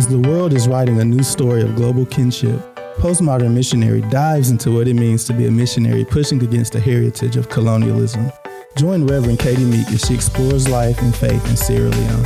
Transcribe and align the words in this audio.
As 0.00 0.08
the 0.08 0.18
world 0.18 0.54
is 0.54 0.66
writing 0.66 0.98
a 0.98 1.04
new 1.04 1.22
story 1.22 1.60
of 1.60 1.76
global 1.76 2.06
kinship, 2.06 2.58
Postmodern 2.96 3.52
Missionary 3.52 4.00
dives 4.00 4.48
into 4.48 4.74
what 4.74 4.88
it 4.88 4.94
means 4.94 5.24
to 5.24 5.34
be 5.34 5.46
a 5.46 5.50
missionary 5.50 6.06
pushing 6.06 6.42
against 6.42 6.72
the 6.72 6.80
heritage 6.80 7.36
of 7.36 7.50
colonialism. 7.50 8.32
Join 8.78 9.06
Reverend 9.06 9.40
Katie 9.40 9.62
Meek 9.62 9.86
as 9.88 10.00
she 10.00 10.14
explores 10.14 10.70
life 10.70 10.98
and 11.02 11.14
faith 11.14 11.46
in 11.50 11.54
Sierra 11.54 11.90
Leone. 11.90 12.24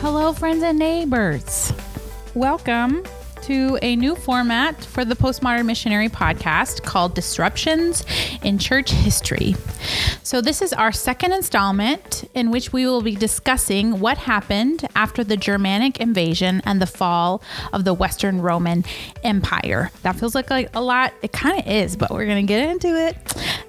Hello, 0.00 0.32
friends 0.32 0.62
and 0.62 0.78
neighbors. 0.78 1.70
Welcome 2.32 3.04
to 3.46 3.78
a 3.80 3.94
new 3.94 4.16
format 4.16 4.84
for 4.84 5.04
the 5.04 5.14
Postmodern 5.14 5.66
Missionary 5.66 6.08
podcast 6.08 6.82
called 6.82 7.14
Disruptions 7.14 8.04
in 8.42 8.58
Church 8.58 8.90
History. 8.90 9.54
So, 10.26 10.40
this 10.40 10.60
is 10.60 10.72
our 10.72 10.90
second 10.90 11.34
installment 11.34 12.28
in 12.34 12.50
which 12.50 12.72
we 12.72 12.84
will 12.84 13.00
be 13.00 13.14
discussing 13.14 14.00
what 14.00 14.18
happened 14.18 14.84
after 14.96 15.22
the 15.22 15.36
Germanic 15.36 16.00
invasion 16.00 16.62
and 16.64 16.82
the 16.82 16.86
fall 16.88 17.40
of 17.72 17.84
the 17.84 17.94
Western 17.94 18.40
Roman 18.40 18.84
Empire. 19.22 19.92
That 20.02 20.16
feels 20.16 20.34
like 20.34 20.50
a, 20.50 20.66
a 20.74 20.80
lot. 20.80 21.14
It 21.22 21.30
kind 21.30 21.60
of 21.60 21.68
is, 21.68 21.94
but 21.94 22.10
we're 22.10 22.26
going 22.26 22.44
to 22.44 22.52
get 22.52 22.68
into 22.68 22.88
it. 22.88 23.16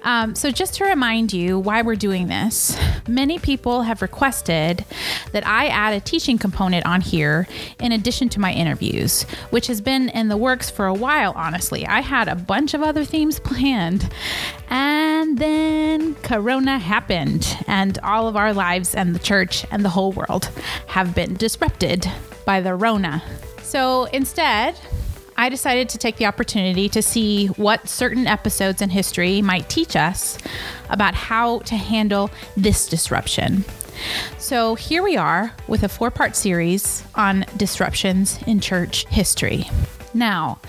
Um, 0.02 0.34
so, 0.34 0.50
just 0.50 0.74
to 0.74 0.84
remind 0.84 1.32
you 1.32 1.60
why 1.60 1.82
we're 1.82 1.94
doing 1.94 2.26
this, 2.26 2.76
many 3.06 3.38
people 3.38 3.82
have 3.82 4.02
requested 4.02 4.84
that 5.30 5.46
I 5.46 5.68
add 5.68 5.94
a 5.94 6.00
teaching 6.00 6.38
component 6.38 6.84
on 6.86 7.02
here 7.02 7.46
in 7.78 7.92
addition 7.92 8.28
to 8.30 8.40
my 8.40 8.52
interviews, 8.52 9.22
which 9.50 9.68
has 9.68 9.80
been 9.80 10.08
in 10.08 10.26
the 10.26 10.36
works 10.36 10.70
for 10.70 10.86
a 10.86 10.94
while, 10.94 11.34
honestly. 11.36 11.86
I 11.86 12.00
had 12.00 12.26
a 12.26 12.34
bunch 12.34 12.74
of 12.74 12.82
other 12.82 13.04
themes 13.04 13.38
planned. 13.44 14.12
And 14.70 15.07
then 15.36 16.14
Corona 16.16 16.78
happened, 16.78 17.58
and 17.66 17.98
all 18.04 18.28
of 18.28 18.36
our 18.36 18.54
lives 18.54 18.94
and 18.94 19.14
the 19.14 19.18
church 19.18 19.66
and 19.70 19.84
the 19.84 19.88
whole 19.88 20.12
world 20.12 20.48
have 20.86 21.14
been 21.14 21.34
disrupted 21.34 22.06
by 22.46 22.60
the 22.60 22.74
Rona. 22.74 23.22
So 23.62 24.04
instead, 24.04 24.78
I 25.36 25.48
decided 25.48 25.88
to 25.90 25.98
take 25.98 26.16
the 26.16 26.26
opportunity 26.26 26.88
to 26.88 27.02
see 27.02 27.46
what 27.48 27.88
certain 27.88 28.26
episodes 28.26 28.82
in 28.82 28.90
history 28.90 29.42
might 29.42 29.68
teach 29.68 29.94
us 29.96 30.38
about 30.88 31.14
how 31.14 31.58
to 31.60 31.76
handle 31.76 32.30
this 32.56 32.88
disruption. 32.88 33.64
So 34.38 34.74
here 34.74 35.02
we 35.02 35.16
are 35.16 35.54
with 35.66 35.82
a 35.82 35.88
four 35.88 36.10
part 36.10 36.36
series 36.36 37.04
on 37.14 37.44
disruptions 37.56 38.40
in 38.46 38.60
church 38.60 39.06
history. 39.06 39.70
Now, 40.14 40.60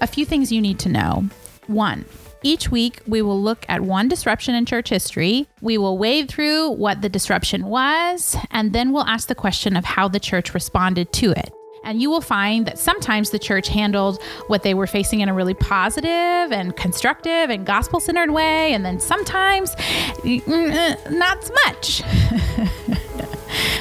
a 0.00 0.06
few 0.06 0.24
things 0.24 0.52
you 0.52 0.60
need 0.60 0.78
to 0.80 0.88
know. 0.88 1.28
One, 1.66 2.04
each 2.46 2.70
week, 2.70 3.00
we 3.08 3.22
will 3.22 3.40
look 3.40 3.66
at 3.68 3.80
one 3.80 4.06
disruption 4.08 4.54
in 4.54 4.66
church 4.66 4.88
history. 4.88 5.48
We 5.60 5.78
will 5.78 5.98
wade 5.98 6.28
through 6.28 6.70
what 6.70 7.02
the 7.02 7.08
disruption 7.08 7.66
was, 7.66 8.36
and 8.52 8.72
then 8.72 8.92
we'll 8.92 9.04
ask 9.04 9.26
the 9.26 9.34
question 9.34 9.74
of 9.74 9.84
how 9.84 10.06
the 10.06 10.20
church 10.20 10.54
responded 10.54 11.12
to 11.14 11.32
it. 11.32 11.52
And 11.82 12.00
you 12.00 12.08
will 12.08 12.20
find 12.20 12.66
that 12.66 12.78
sometimes 12.78 13.30
the 13.30 13.38
church 13.38 13.68
handled 13.68 14.22
what 14.46 14.62
they 14.62 14.74
were 14.74 14.86
facing 14.86 15.20
in 15.20 15.28
a 15.28 15.34
really 15.34 15.54
positive 15.54 16.08
and 16.08 16.76
constructive 16.76 17.50
and 17.50 17.66
gospel 17.66 17.98
centered 18.00 18.30
way. 18.30 18.74
And 18.74 18.84
then 18.84 19.00
sometimes 19.00 19.74
mm, 20.22 21.10
not 21.12 21.44
so 21.44 21.54
much. 21.64 22.02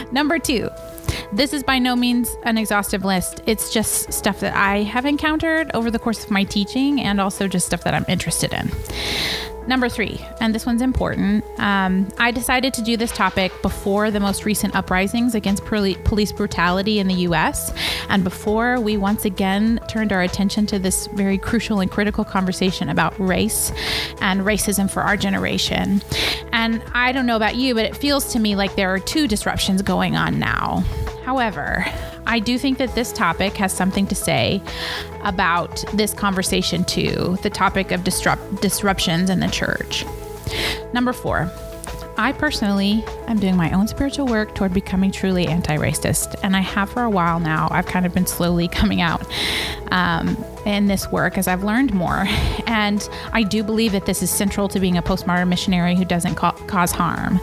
Number 0.12 0.40
two, 0.40 0.70
this 1.36 1.52
is 1.52 1.64
by 1.64 1.80
no 1.80 1.96
means 1.98 2.36
an 2.44 2.58
exhaustive 2.58 3.04
list. 3.04 3.42
It's 3.46 3.74
just 3.74 4.14
stuff 4.14 4.40
that 4.40 4.56
I 4.56 4.84
have 4.84 5.06
encountered 5.06 5.70
over 5.74 5.92
the 5.92 6.00
course 6.00 6.24
of 6.24 6.32
my 6.32 6.46
teaching 6.46 7.02
and 7.02 7.20
also 7.20 7.48
just 7.48 7.66
stuff 7.66 7.84
that 7.84 7.94
I'm 7.94 8.06
interested 8.08 8.54
in. 8.54 8.72
Number 9.68 9.90
three, 9.90 10.24
and 10.40 10.54
this 10.54 10.66
one's 10.66 10.84
important. 10.84 11.44
Um, 11.58 12.08
I 12.20 12.30
decided 12.30 12.74
to 12.76 12.84
do 12.84 12.98
this 12.98 13.12
topic 13.12 13.52
before 13.64 14.12
the 14.12 14.20
most 14.20 14.46
recent 14.46 14.76
uprisings 14.76 15.34
against 15.34 15.66
police 15.66 16.32
brutality 16.32 17.00
in 17.00 17.08
the 17.08 17.16
US, 17.30 17.74
and 18.08 18.24
before 18.24 18.80
we 18.80 18.96
once 18.96 19.26
again 19.26 19.80
turned 19.88 20.14
our 20.14 20.22
attention 20.22 20.68
to 20.68 20.78
this 20.78 21.08
very 21.08 21.40
crucial 21.40 21.80
and 21.80 21.90
critical 21.90 22.24
conversation 22.24 22.90
about 22.90 23.20
race 23.20 23.72
and 24.22 24.42
racism 24.42 24.90
for 24.90 25.02
our 25.02 25.18
generation. 25.18 26.02
And 26.52 26.84
I 26.94 27.12
don't 27.12 27.26
know 27.26 27.36
about 27.36 27.56
you, 27.56 27.74
but 27.74 27.86
it 27.86 27.98
feels 27.98 28.32
to 28.34 28.40
me 28.40 28.56
like 28.56 28.76
there 28.76 28.94
are 28.94 29.00
two 29.00 29.28
disruptions 29.28 29.82
going 29.82 30.16
on 30.16 30.38
now. 30.38 30.84
However, 31.26 31.84
I 32.28 32.40
do 32.40 32.60
think 32.60 32.78
that 32.78 32.94
this 32.94 33.12
topic 33.12 33.58
has 33.58 33.74
something 33.74 34.06
to 34.08 34.16
say 34.16 34.62
about 35.24 35.84
this 35.92 36.14
conversation, 36.14 36.84
too 36.86 37.40
the 37.42 37.50
topic 37.50 37.92
of 37.92 38.04
disrupt- 38.04 38.62
disruptions 38.62 39.32
in 39.32 39.40
the 39.40 39.48
church. 39.48 40.06
Number 40.94 41.14
four, 41.14 41.52
I 42.18 42.32
personally 42.32 43.04
am 43.28 43.40
doing 43.40 43.58
my 43.58 43.72
own 43.72 43.88
spiritual 43.88 44.28
work 44.28 44.56
toward 44.56 44.74
becoming 44.74 45.12
truly 45.12 45.48
anti 45.48 45.76
racist, 45.76 46.36
and 46.44 46.56
I 46.56 46.62
have 46.62 46.90
for 46.90 47.04
a 47.04 47.10
while 47.10 47.40
now. 47.40 47.68
I've 47.72 47.88
kind 47.88 48.06
of 48.06 48.14
been 48.14 48.26
slowly 48.26 48.68
coming 48.80 49.02
out 49.02 49.26
um, 49.92 50.38
in 50.66 50.88
this 50.88 51.12
work 51.12 51.38
as 51.38 51.48
I've 51.48 51.64
learned 51.64 51.94
more. 51.94 52.26
And 52.68 53.08
I 53.32 53.44
do 53.44 53.64
believe 53.64 53.92
that 53.92 54.06
this 54.06 54.24
is 54.24 54.30
central 54.32 54.68
to 54.70 54.80
being 54.80 54.98
a 54.98 55.02
postmodern 55.02 55.48
missionary 55.48 55.96
who 55.96 56.04
doesn't 56.04 56.36
ca- 56.36 56.52
cause 56.68 56.92
harm. 56.92 57.40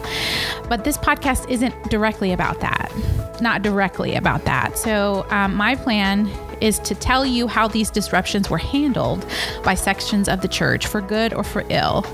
But 0.69 0.84
this 0.84 0.99
podcast 0.99 1.49
isn't 1.49 1.91
directly 1.91 2.33
about 2.33 2.60
that, 2.60 2.93
not 3.41 3.62
directly 3.62 4.16
about 4.16 4.44
that. 4.44 4.77
So, 4.77 5.25
um, 5.31 5.54
my 5.54 5.77
plan 5.77 6.28
is 6.60 6.78
to 6.81 6.94
tell 6.94 7.25
you 7.25 7.47
how 7.47 7.69
these 7.69 7.89
disruptions 7.89 8.50
were 8.50 8.59
handled 8.59 9.25
by 9.65 9.75
sections 9.75 10.28
of 10.28 10.43
the 10.43 10.49
church 10.49 10.87
for 10.87 11.00
good 11.00 11.33
or 11.33 11.44
for 11.44 11.65
ill. 11.69 12.04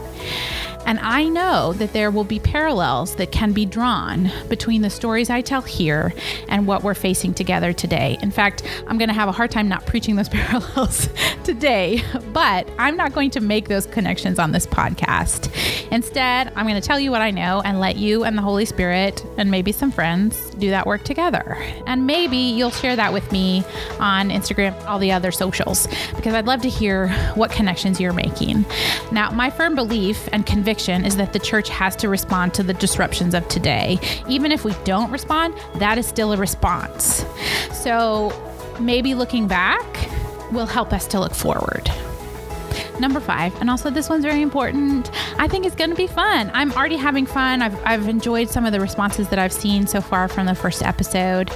And 0.88 0.98
I 1.00 1.24
know 1.24 1.74
that 1.74 1.92
there 1.92 2.10
will 2.10 2.24
be 2.24 2.38
parallels 2.38 3.16
that 3.16 3.30
can 3.30 3.52
be 3.52 3.66
drawn 3.66 4.32
between 4.48 4.80
the 4.80 4.88
stories 4.88 5.28
I 5.28 5.42
tell 5.42 5.60
here 5.60 6.14
and 6.48 6.66
what 6.66 6.82
we're 6.82 6.94
facing 6.94 7.34
together 7.34 7.74
today. 7.74 8.16
In 8.22 8.30
fact, 8.30 8.62
I'm 8.86 8.96
going 8.96 9.08
to 9.08 9.14
have 9.14 9.28
a 9.28 9.32
hard 9.32 9.50
time 9.50 9.68
not 9.68 9.84
preaching 9.84 10.16
those 10.16 10.28
parallels 10.30 11.10
today, 11.44 12.02
but 12.32 12.66
I'm 12.78 12.96
not 12.96 13.12
going 13.12 13.28
to 13.32 13.40
make 13.40 13.68
those 13.68 13.84
connections 13.84 14.38
on 14.38 14.52
this 14.52 14.66
podcast. 14.66 15.52
Instead, 15.92 16.54
I'm 16.56 16.64
going 16.64 16.80
to 16.80 16.86
tell 16.86 16.98
you 16.98 17.10
what 17.10 17.20
I 17.20 17.32
know 17.32 17.60
and 17.66 17.80
let 17.80 17.96
you 17.96 18.24
and 18.24 18.38
the 18.38 18.42
Holy 18.42 18.64
Spirit 18.64 19.22
and 19.36 19.50
maybe 19.50 19.72
some 19.72 19.92
friends 19.92 20.48
do 20.52 20.70
that 20.70 20.86
work 20.86 21.04
together. 21.04 21.58
And 21.86 22.06
maybe 22.06 22.38
you'll 22.38 22.70
share 22.70 22.96
that 22.96 23.12
with 23.12 23.30
me 23.30 23.62
on 24.00 24.30
Instagram, 24.30 24.74
all 24.86 24.98
the 24.98 25.12
other 25.12 25.32
socials, 25.32 25.86
because 26.16 26.32
I'd 26.32 26.46
love 26.46 26.62
to 26.62 26.70
hear 26.70 27.08
what 27.34 27.50
connections 27.50 28.00
you're 28.00 28.14
making. 28.14 28.64
Now, 29.12 29.30
my 29.30 29.50
firm 29.50 29.74
belief 29.74 30.30
and 30.32 30.46
conviction 30.46 30.77
conviction 30.78 31.04
is 31.04 31.16
that 31.16 31.32
the 31.32 31.38
church 31.40 31.68
has 31.68 31.96
to 31.96 32.08
respond 32.08 32.54
to 32.54 32.62
the 32.62 32.74
disruptions 32.74 33.34
of 33.34 33.46
today. 33.48 33.98
Even 34.28 34.52
if 34.52 34.64
we 34.64 34.72
don't 34.84 35.10
respond, 35.10 35.54
that 35.76 35.98
is 35.98 36.06
still 36.06 36.32
a 36.32 36.36
response. 36.36 37.24
So 37.72 38.32
maybe 38.78 39.14
looking 39.14 39.48
back 39.48 39.84
will 40.52 40.66
help 40.66 40.92
us 40.92 41.08
to 41.08 41.20
look 41.20 41.34
forward. 41.34 41.90
Number 43.00 43.20
five, 43.20 43.60
and 43.60 43.70
also 43.70 43.90
this 43.90 44.08
one's 44.08 44.24
very 44.24 44.40
important. 44.40 45.10
I 45.38 45.48
think 45.48 45.66
it's 45.66 45.74
going 45.74 45.90
to 45.90 45.96
be 45.96 46.06
fun. 46.06 46.50
I'm 46.54 46.72
already 46.72 46.96
having 46.96 47.26
fun. 47.26 47.62
I've, 47.62 47.76
I've 47.84 48.08
enjoyed 48.08 48.48
some 48.48 48.64
of 48.64 48.72
the 48.72 48.80
responses 48.80 49.28
that 49.30 49.38
I've 49.38 49.52
seen 49.52 49.86
so 49.86 50.00
far 50.00 50.28
from 50.28 50.46
the 50.46 50.54
first 50.54 50.82
episode. 50.82 51.50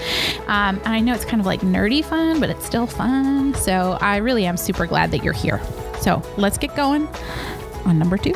Um, 0.47 0.81
and 0.85 0.89
I 0.89 1.01
know 1.01 1.15
it's 1.15 1.25
kind 1.25 1.41
of 1.41 1.47
like 1.47 1.61
nerdy 1.61 2.05
fun, 2.05 2.41
but 2.41 2.51
it's 2.51 2.65
still 2.67 2.87
fun. 2.87 3.55
So 3.55 3.99
I 4.01 4.17
really 4.17 4.47
am 4.47 4.57
super 4.57 4.87
glad 4.87 5.11
that 5.13 5.23
you're 5.25 5.33
here. 5.33 5.61
So 6.01 6.23
let's 6.37 6.59
get 6.59 6.75
going 6.75 7.09
on 7.85 7.99
number 7.99 8.19
two. 8.19 8.35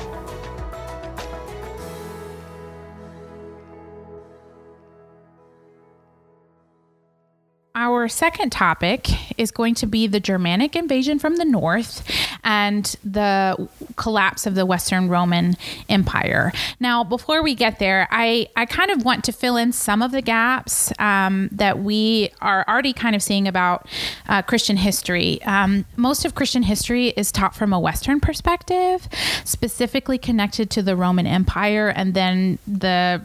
Our 8.07 8.11
second 8.11 8.51
topic 8.51 9.09
is 9.37 9.51
going 9.51 9.75
to 9.75 9.87
be 9.87 10.07
the 10.07 10.21
Germanic 10.21 10.77
invasion 10.77 11.19
from 11.19 11.39
the 11.39 11.45
north 11.45 12.09
and 12.45 12.85
the 13.03 13.69
collapse 13.97 14.47
of 14.47 14.55
the 14.55 14.65
Western 14.65 15.09
Roman 15.09 15.57
Empire. 15.89 16.53
Now, 16.79 17.03
before 17.03 17.43
we 17.43 17.57
get 17.57 17.81
there, 17.81 18.07
I, 18.13 18.47
I 18.55 18.65
kind 18.65 18.93
of 18.93 19.05
want 19.05 19.25
to 19.25 19.33
fill 19.33 19.57
in 19.57 19.73
some 19.73 20.03
of 20.03 20.13
the 20.13 20.23
gaps 20.23 20.93
um, 21.01 21.49
that 21.51 21.81
we 21.81 22.31
are 22.41 22.65
already 22.69 22.93
kind 22.93 23.17
of 23.17 23.25
seeing 23.25 23.49
about 23.49 23.89
uh, 24.29 24.41
Christian 24.43 24.77
history. 24.77 25.43
Um, 25.43 25.85
most 25.97 26.25
of 26.25 26.37
Christian 26.37 26.63
history 26.63 27.09
is 27.09 27.33
taught 27.33 27.57
from 27.57 27.73
a 27.73 27.81
Western 27.81 28.21
perspective, 28.21 29.09
specifically 29.43 30.17
connected 30.17 30.71
to 30.71 30.81
the 30.81 30.95
Roman 30.95 31.27
Empire 31.27 31.89
and 31.89 32.15
then 32.15 32.61
the 32.69 33.21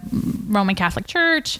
Roman 0.48 0.74
Catholic 0.74 1.06
Church. 1.06 1.60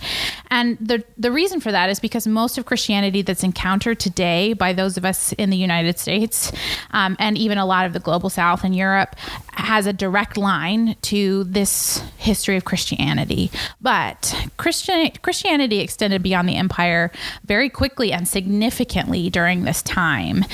And 0.50 0.80
the, 0.82 1.04
the 1.20 1.32
reason 1.32 1.60
for 1.60 1.72
that 1.72 1.92
is 1.92 2.00
because 2.00 2.26
most 2.26 2.58
of 2.58 2.66
Christianity 2.66 3.11
that's 3.22 3.44
encountered 3.44 4.00
today 4.00 4.54
by 4.54 4.74
those 4.74 4.98
of 4.98 5.06
us 5.06 5.34
in 5.34 5.52
the 5.52 5.58
United 5.58 6.00
States 6.00 6.52
um, 6.92 7.16
and 7.20 7.38
even 7.38 7.52
even 7.52 7.58
a 7.58 7.66
lot 7.66 7.86
of 7.86 7.92
the 7.92 8.00
global 8.00 8.30
south 8.30 8.64
and 8.64 8.74
Europe 8.74 9.14
has 9.52 9.86
a 9.86 9.92
direct 9.92 10.38
line 10.38 10.96
to 11.02 11.44
this 11.44 12.02
history 12.16 12.56
of 12.56 12.64
Christianity. 12.64 13.52
But 13.82 14.34
Christian 14.56 15.12
Christianity 15.22 15.82
extended 15.82 16.24
beyond 16.24 16.48
the 16.48 16.56
empire 16.56 17.12
very 17.44 17.70
quickly 17.70 18.14
and 18.14 18.26
significantly 18.26 19.30
during 19.30 19.66
this 19.66 19.82
time. 19.82 20.46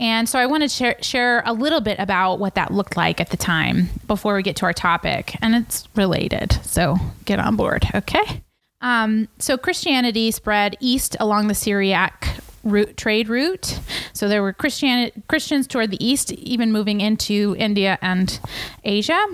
And 0.00 0.26
so 0.30 0.38
I 0.38 0.46
want 0.46 0.62
to 0.62 0.68
share, 0.70 0.96
share 1.02 1.42
a 1.44 1.52
little 1.52 1.82
bit 1.82 1.98
about 1.98 2.38
what 2.38 2.54
that 2.54 2.72
looked 2.72 2.96
like 2.96 3.20
at 3.20 3.28
the 3.28 3.36
time 3.36 3.90
before 4.06 4.34
we 4.34 4.42
get 4.42 4.56
to 4.56 4.64
our 4.64 4.72
topic. 4.72 5.36
And 5.42 5.54
it's 5.54 5.86
related. 5.94 6.58
So 6.62 6.96
get 7.26 7.38
on 7.38 7.56
board, 7.56 7.84
okay? 7.94 8.42
Um, 8.80 9.28
so 9.38 9.56
Christianity 9.56 10.30
spread 10.30 10.76
east 10.80 11.16
along 11.18 11.48
the 11.48 11.54
Syriac 11.54 12.36
route, 12.62 12.96
trade 12.96 13.28
route. 13.28 13.80
So 14.12 14.28
there 14.28 14.42
were 14.42 14.52
Christian 14.52 15.10
Christians 15.28 15.66
toward 15.66 15.90
the 15.90 16.04
east, 16.04 16.32
even 16.32 16.72
moving 16.72 17.00
into 17.00 17.56
India 17.58 17.98
and 18.02 18.38
Asia. 18.84 19.24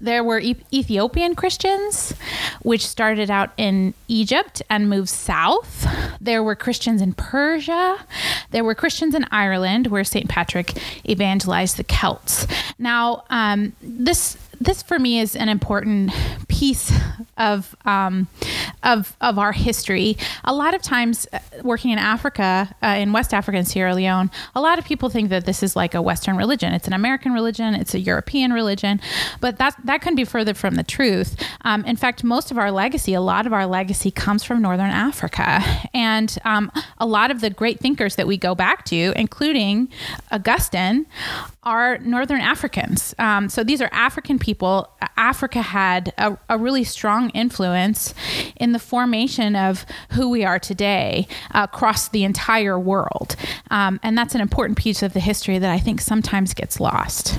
There 0.00 0.24
were 0.24 0.40
e- 0.40 0.56
Ethiopian 0.72 1.36
Christians, 1.36 2.14
which 2.62 2.84
started 2.84 3.30
out 3.30 3.52
in 3.56 3.94
Egypt 4.08 4.62
and 4.68 4.90
moved 4.90 5.08
south. 5.08 5.86
There 6.20 6.42
were 6.42 6.56
Christians 6.56 7.00
in 7.00 7.12
Persia. 7.12 8.04
There 8.50 8.64
were 8.64 8.74
Christians 8.74 9.14
in 9.14 9.24
Ireland, 9.30 9.88
where 9.88 10.04
St. 10.04 10.28
Patrick 10.28 10.72
evangelized 11.08 11.76
the 11.76 11.84
Celts. 11.84 12.46
Now, 12.78 13.24
um, 13.30 13.74
this 13.80 14.36
this 14.64 14.82
for 14.82 14.98
me 14.98 15.18
is 15.18 15.36
an 15.36 15.48
important 15.48 16.12
piece 16.48 16.92
of 17.36 17.74
um, 17.84 18.28
of 18.82 19.16
of 19.20 19.38
our 19.38 19.52
history. 19.52 20.16
A 20.44 20.54
lot 20.54 20.74
of 20.74 20.82
times, 20.82 21.26
uh, 21.32 21.38
working 21.62 21.90
in 21.90 21.98
Africa, 21.98 22.74
uh, 22.82 22.86
in 22.86 23.12
West 23.12 23.34
Africa 23.34 23.58
and 23.58 23.66
Sierra 23.66 23.94
Leone, 23.94 24.30
a 24.54 24.60
lot 24.60 24.78
of 24.78 24.84
people 24.84 25.08
think 25.08 25.30
that 25.30 25.46
this 25.46 25.62
is 25.62 25.76
like 25.76 25.94
a 25.94 26.02
Western 26.02 26.36
religion. 26.36 26.72
It's 26.72 26.86
an 26.86 26.92
American 26.92 27.32
religion. 27.32 27.74
It's 27.74 27.94
a 27.94 28.00
European 28.00 28.52
religion, 28.52 29.00
but 29.40 29.58
that 29.58 29.76
that 29.84 30.00
couldn't 30.00 30.16
be 30.16 30.24
further 30.24 30.54
from 30.54 30.74
the 30.74 30.84
truth. 30.84 31.36
Um, 31.62 31.84
in 31.84 31.96
fact, 31.96 32.24
most 32.24 32.50
of 32.50 32.58
our 32.58 32.70
legacy, 32.70 33.14
a 33.14 33.20
lot 33.20 33.46
of 33.46 33.52
our 33.52 33.66
legacy, 33.66 34.10
comes 34.10 34.44
from 34.44 34.62
Northern 34.62 34.90
Africa, 34.90 35.62
and 35.92 36.36
um, 36.44 36.70
a 36.98 37.06
lot 37.06 37.30
of 37.30 37.40
the 37.40 37.50
great 37.50 37.80
thinkers 37.80 38.16
that 38.16 38.26
we 38.26 38.36
go 38.36 38.54
back 38.54 38.84
to, 38.86 39.12
including 39.16 39.88
Augustine, 40.30 41.06
are 41.64 41.98
Northern 41.98 42.40
Africans. 42.40 43.14
Um, 43.18 43.48
so 43.48 43.64
these 43.64 43.80
are 43.80 43.88
African 43.92 44.38
people. 44.38 44.88
Africa 45.16 45.62
had 45.62 46.12
a, 46.18 46.36
a, 46.48 46.58
really 46.58 46.84
strong 46.84 47.30
influence 47.30 48.14
in 48.56 48.72
the 48.72 48.78
formation 48.78 49.56
of 49.56 49.86
who 50.10 50.30
we 50.30 50.44
are 50.44 50.58
today 50.58 51.26
uh, 51.52 51.66
across 51.70 52.08
the 52.08 52.24
entire 52.24 52.78
world. 52.78 53.36
Um, 53.70 54.00
and 54.02 54.16
that's 54.16 54.34
an 54.34 54.40
important 54.40 54.78
piece 54.78 55.02
of 55.02 55.12
the 55.12 55.20
history 55.20 55.58
that 55.58 55.70
I 55.70 55.78
think 55.78 56.00
sometimes 56.00 56.54
gets 56.54 56.80
lost. 56.80 57.38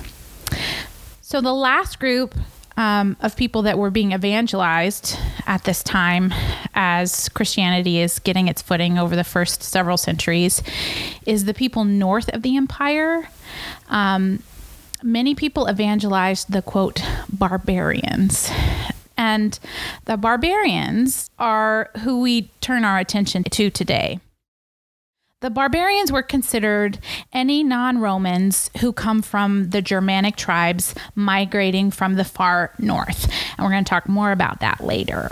So 1.21 1.41
the 1.41 1.53
last 1.53 1.99
group 1.99 2.35
um, 2.77 3.15
of 3.21 3.35
people 3.35 3.61
that 3.63 3.77
were 3.77 3.89
being 3.89 4.11
evangelized 4.11 5.17
at 5.47 5.63
this 5.63 5.81
time 5.81 6.33
as 6.73 7.29
Christianity 7.29 7.99
is 7.99 8.19
getting 8.19 8.47
its 8.47 8.61
footing 8.61 8.97
over 8.97 9.15
the 9.15 9.23
first 9.23 9.63
several 9.63 9.97
centuries 9.97 10.61
is 11.25 11.45
the 11.45 11.53
people 11.53 11.85
north 11.85 12.29
of 12.29 12.41
the 12.41 12.57
empire. 12.57 13.29
Um, 13.89 14.43
many 15.03 15.35
people 15.35 15.69
evangelized 15.69 16.51
the 16.51 16.61
quote 16.61 17.01
barbarians. 17.29 18.49
And 19.17 19.57
the 20.05 20.17
barbarians 20.17 21.29
are 21.39 21.89
who 22.03 22.21
we 22.21 22.51
turn 22.59 22.83
our 22.83 22.99
attention 22.99 23.43
to 23.43 23.69
today. 23.69 24.19
The 25.41 25.49
barbarians 25.51 26.11
were 26.11 26.23
considered 26.23 26.97
any 27.31 27.63
non 27.63 27.99
Romans 27.99 28.71
who 28.79 28.91
come 28.91 29.21
from 29.21 29.69
the 29.69 29.81
Germanic 29.81 30.37
tribes 30.37 30.95
migrating 31.13 31.91
from 31.91 32.15
the 32.15 32.23
far 32.23 32.73
north. 32.79 33.31
And 33.57 33.63
we're 33.63 33.71
going 33.71 33.83
to 33.83 33.89
talk 33.89 34.09
more 34.09 34.31
about 34.31 34.61
that 34.61 34.83
later. 34.83 35.29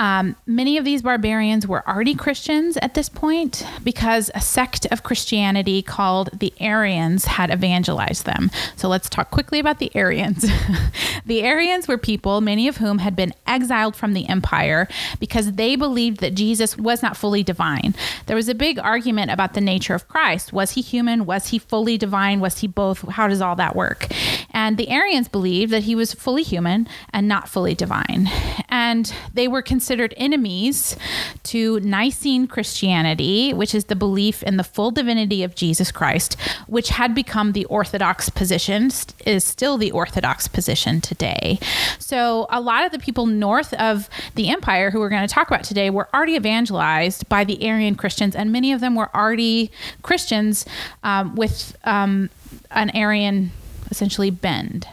Um, 0.00 0.34
many 0.46 0.78
of 0.78 0.86
these 0.86 1.02
barbarians 1.02 1.66
were 1.66 1.86
already 1.86 2.14
Christians 2.14 2.78
at 2.78 2.94
this 2.94 3.10
point 3.10 3.66
because 3.84 4.30
a 4.34 4.40
sect 4.40 4.86
of 4.86 5.02
Christianity 5.02 5.82
called 5.82 6.30
the 6.32 6.54
Arians 6.58 7.26
had 7.26 7.50
evangelized 7.50 8.24
them. 8.24 8.50
So 8.76 8.88
let's 8.88 9.10
talk 9.10 9.30
quickly 9.30 9.58
about 9.58 9.78
the 9.78 9.94
Arians. 9.94 10.46
the 11.26 11.42
Arians 11.42 11.86
were 11.86 11.98
people, 11.98 12.40
many 12.40 12.66
of 12.66 12.78
whom 12.78 12.96
had 12.96 13.14
been 13.14 13.34
exiled 13.46 13.94
from 13.94 14.14
the 14.14 14.26
empire 14.26 14.88
because 15.18 15.52
they 15.52 15.76
believed 15.76 16.20
that 16.20 16.34
Jesus 16.34 16.78
was 16.78 17.02
not 17.02 17.14
fully 17.14 17.42
divine. 17.42 17.94
There 18.24 18.36
was 18.36 18.48
a 18.48 18.54
big 18.54 18.78
argument 18.78 19.30
about 19.30 19.52
the 19.52 19.60
nature 19.60 19.94
of 19.94 20.08
Christ. 20.08 20.50
Was 20.50 20.70
he 20.70 20.80
human? 20.80 21.26
Was 21.26 21.48
he 21.48 21.58
fully 21.58 21.98
divine? 21.98 22.40
Was 22.40 22.60
he 22.60 22.66
both? 22.66 23.06
How 23.06 23.28
does 23.28 23.42
all 23.42 23.56
that 23.56 23.76
work? 23.76 24.06
And 24.52 24.78
the 24.78 24.88
Arians 24.88 25.28
believed 25.28 25.72
that 25.72 25.82
he 25.82 25.94
was 25.94 26.14
fully 26.14 26.42
human 26.42 26.88
and 27.12 27.28
not 27.28 27.50
fully 27.50 27.74
divine. 27.74 28.30
And 28.70 29.12
they 29.34 29.46
were 29.46 29.60
considered 29.60 29.89
considered 29.90 30.14
enemies 30.16 30.96
to 31.42 31.80
Nicene 31.80 32.46
Christianity, 32.46 33.52
which 33.52 33.74
is 33.74 33.86
the 33.86 33.96
belief 33.96 34.40
in 34.44 34.56
the 34.56 34.62
full 34.62 34.92
divinity 34.92 35.42
of 35.42 35.56
Jesus 35.56 35.90
Christ, 35.90 36.36
which 36.68 36.90
had 36.90 37.12
become 37.12 37.50
the 37.50 37.64
Orthodox 37.64 38.28
position, 38.28 38.92
is 39.26 39.42
still 39.42 39.76
the 39.76 39.90
Orthodox 39.90 40.46
position 40.46 41.00
today. 41.00 41.58
So 41.98 42.46
a 42.50 42.60
lot 42.60 42.86
of 42.86 42.92
the 42.92 43.00
people 43.00 43.26
north 43.26 43.74
of 43.74 44.08
the 44.36 44.48
empire 44.48 44.92
who 44.92 45.00
we're 45.00 45.08
going 45.08 45.26
to 45.26 45.34
talk 45.34 45.48
about 45.48 45.64
today 45.64 45.90
were 45.90 46.08
already 46.14 46.36
evangelized 46.36 47.28
by 47.28 47.42
the 47.42 47.60
Arian 47.64 47.96
Christians, 47.96 48.36
and 48.36 48.52
many 48.52 48.70
of 48.70 48.80
them 48.80 48.94
were 48.94 49.10
already 49.12 49.72
Christians 50.02 50.66
um, 51.02 51.34
with 51.34 51.76
um, 51.82 52.30
an 52.70 52.90
Arian 52.90 53.50
essentially 53.90 54.30
bend. 54.30 54.86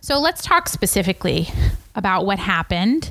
So 0.00 0.18
let's 0.18 0.42
talk 0.42 0.68
specifically 0.68 1.50
about 1.98 2.24
what 2.24 2.38
happened 2.38 3.10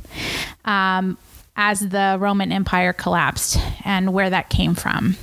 um, 0.66 1.18
as 1.56 1.82
the 1.82 2.18
Roman 2.20 2.52
Empire 2.52 2.94
collapsed 2.94 3.60
and 3.86 4.14
where 4.14 4.30
that 4.30 4.50
came 4.50 4.74
from. 4.74 5.18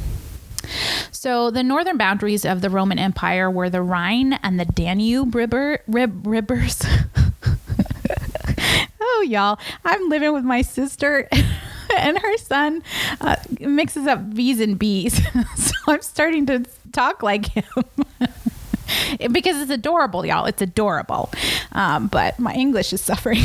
So 1.10 1.50
the 1.50 1.62
northern 1.62 1.96
boundaries 1.96 2.44
of 2.44 2.60
the 2.60 2.70
Roman 2.70 2.98
Empire 2.98 3.50
were 3.50 3.70
the 3.70 3.82
Rhine 3.82 4.34
and 4.34 4.60
the 4.60 4.64
Danube 4.64 5.34
river, 5.34 5.80
rib, 5.86 6.26
rivers. 6.26 6.82
oh, 9.00 9.24
y'all, 9.26 9.58
I'm 9.84 10.08
living 10.08 10.32
with 10.32 10.44
my 10.44 10.62
sister. 10.62 11.28
and 11.96 12.18
her 12.18 12.36
son 12.38 12.82
uh, 13.20 13.36
mixes 13.60 14.06
up 14.06 14.20
V's 14.20 14.60
and 14.60 14.78
B's. 14.78 15.20
so 15.56 15.74
I'm 15.88 16.02
starting 16.02 16.46
to 16.46 16.64
talk 16.92 17.22
like 17.22 17.46
him. 17.46 17.64
Because 19.30 19.60
it's 19.60 19.70
adorable, 19.70 20.24
y'all. 20.24 20.46
It's 20.46 20.62
adorable. 20.62 21.30
Um, 21.72 22.08
but 22.08 22.38
my 22.38 22.54
English 22.54 22.92
is 22.92 23.00
suffering. 23.00 23.42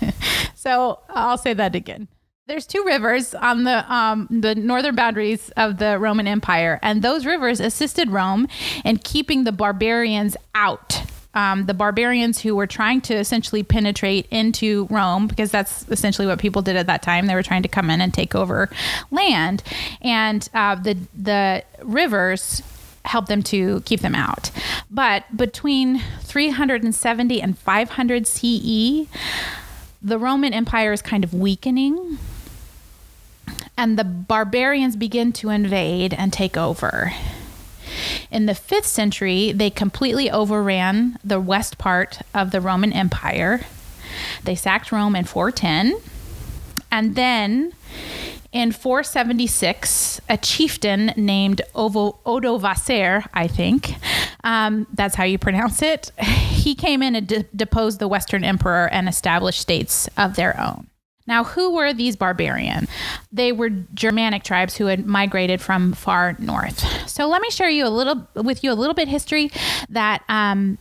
so 0.54 1.00
I'll 1.08 1.38
say 1.38 1.54
that 1.54 1.74
again. 1.74 2.08
There's 2.46 2.66
two 2.66 2.84
rivers 2.84 3.34
on 3.34 3.64
the 3.64 3.90
um, 3.92 4.28
the 4.30 4.54
northern 4.54 4.94
boundaries 4.94 5.50
of 5.56 5.78
the 5.78 5.98
Roman 5.98 6.26
Empire, 6.26 6.78
and 6.82 7.00
those 7.00 7.24
rivers 7.24 7.58
assisted 7.58 8.10
Rome 8.10 8.48
in 8.84 8.98
keeping 8.98 9.44
the 9.44 9.52
barbarians 9.52 10.36
out 10.54 11.04
um, 11.34 11.66
the 11.66 11.74
barbarians 11.74 12.40
who 12.40 12.54
were 12.54 12.66
trying 12.66 13.00
to 13.02 13.14
essentially 13.14 13.62
penetrate 13.62 14.26
into 14.30 14.86
Rome, 14.90 15.26
because 15.26 15.50
that's 15.50 15.86
essentially 15.88 16.26
what 16.26 16.38
people 16.38 16.62
did 16.62 16.76
at 16.76 16.86
that 16.86 17.02
time. 17.02 17.26
They 17.26 17.34
were 17.34 17.42
trying 17.42 17.62
to 17.62 17.68
come 17.68 17.90
in 17.90 18.00
and 18.00 18.14
take 18.14 18.34
over 18.34 18.70
land, 19.10 19.62
and 20.00 20.48
uh, 20.54 20.76
the 20.76 20.96
the 21.14 21.64
rivers 21.82 22.62
help 23.04 23.26
them 23.26 23.42
to 23.44 23.80
keep 23.82 24.00
them 24.00 24.14
out. 24.14 24.50
But 24.90 25.36
between 25.36 26.00
370 26.20 27.42
and 27.42 27.58
500 27.58 28.26
CE, 28.26 29.06
the 30.02 30.18
Roman 30.18 30.52
Empire 30.52 30.92
is 30.92 31.02
kind 31.02 31.24
of 31.24 31.32
weakening, 31.32 32.18
and 33.76 33.98
the 33.98 34.04
barbarians 34.04 34.96
begin 34.96 35.32
to 35.34 35.50
invade 35.50 36.14
and 36.14 36.32
take 36.32 36.56
over. 36.56 37.12
In 38.30 38.46
the 38.46 38.52
5th 38.52 38.84
century, 38.84 39.52
they 39.52 39.70
completely 39.70 40.30
overran 40.30 41.18
the 41.22 41.40
west 41.40 41.78
part 41.78 42.20
of 42.34 42.50
the 42.50 42.60
Roman 42.60 42.92
Empire. 42.92 43.60
They 44.44 44.54
sacked 44.54 44.92
Rome 44.92 45.16
in 45.16 45.24
410. 45.24 46.00
And 46.90 47.14
then 47.16 47.72
in 48.54 48.70
476, 48.70 50.20
a 50.28 50.38
chieftain 50.38 51.12
named 51.16 51.60
Ovo, 51.74 52.20
Odovacer, 52.24 53.26
I 53.34 53.48
think, 53.48 53.94
um, 54.44 54.86
that's 54.94 55.16
how 55.16 55.24
you 55.24 55.38
pronounce 55.38 55.82
it, 55.82 56.12
he 56.18 56.76
came 56.76 57.02
in 57.02 57.16
and 57.16 57.26
de- 57.26 57.42
deposed 57.54 57.98
the 57.98 58.06
Western 58.06 58.44
emperor 58.44 58.88
and 58.90 59.08
established 59.08 59.60
states 59.60 60.08
of 60.16 60.36
their 60.36 60.58
own. 60.58 60.86
Now, 61.26 61.42
who 61.42 61.74
were 61.74 61.92
these 61.92 62.16
barbarian? 62.16 62.86
They 63.32 63.50
were 63.50 63.70
Germanic 63.70 64.44
tribes 64.44 64.76
who 64.76 64.86
had 64.86 65.06
migrated 65.06 65.60
from 65.60 65.94
far 65.94 66.36
north. 66.38 67.08
So 67.08 67.26
let 67.26 67.40
me 67.40 67.50
share 67.50 67.70
you 67.70 67.86
a 67.86 67.88
little 67.88 68.28
with 68.34 68.62
you 68.62 68.70
a 68.70 68.74
little 68.74 68.94
bit 68.94 69.08
history 69.08 69.50
that 69.88 70.22
um, 70.28 70.76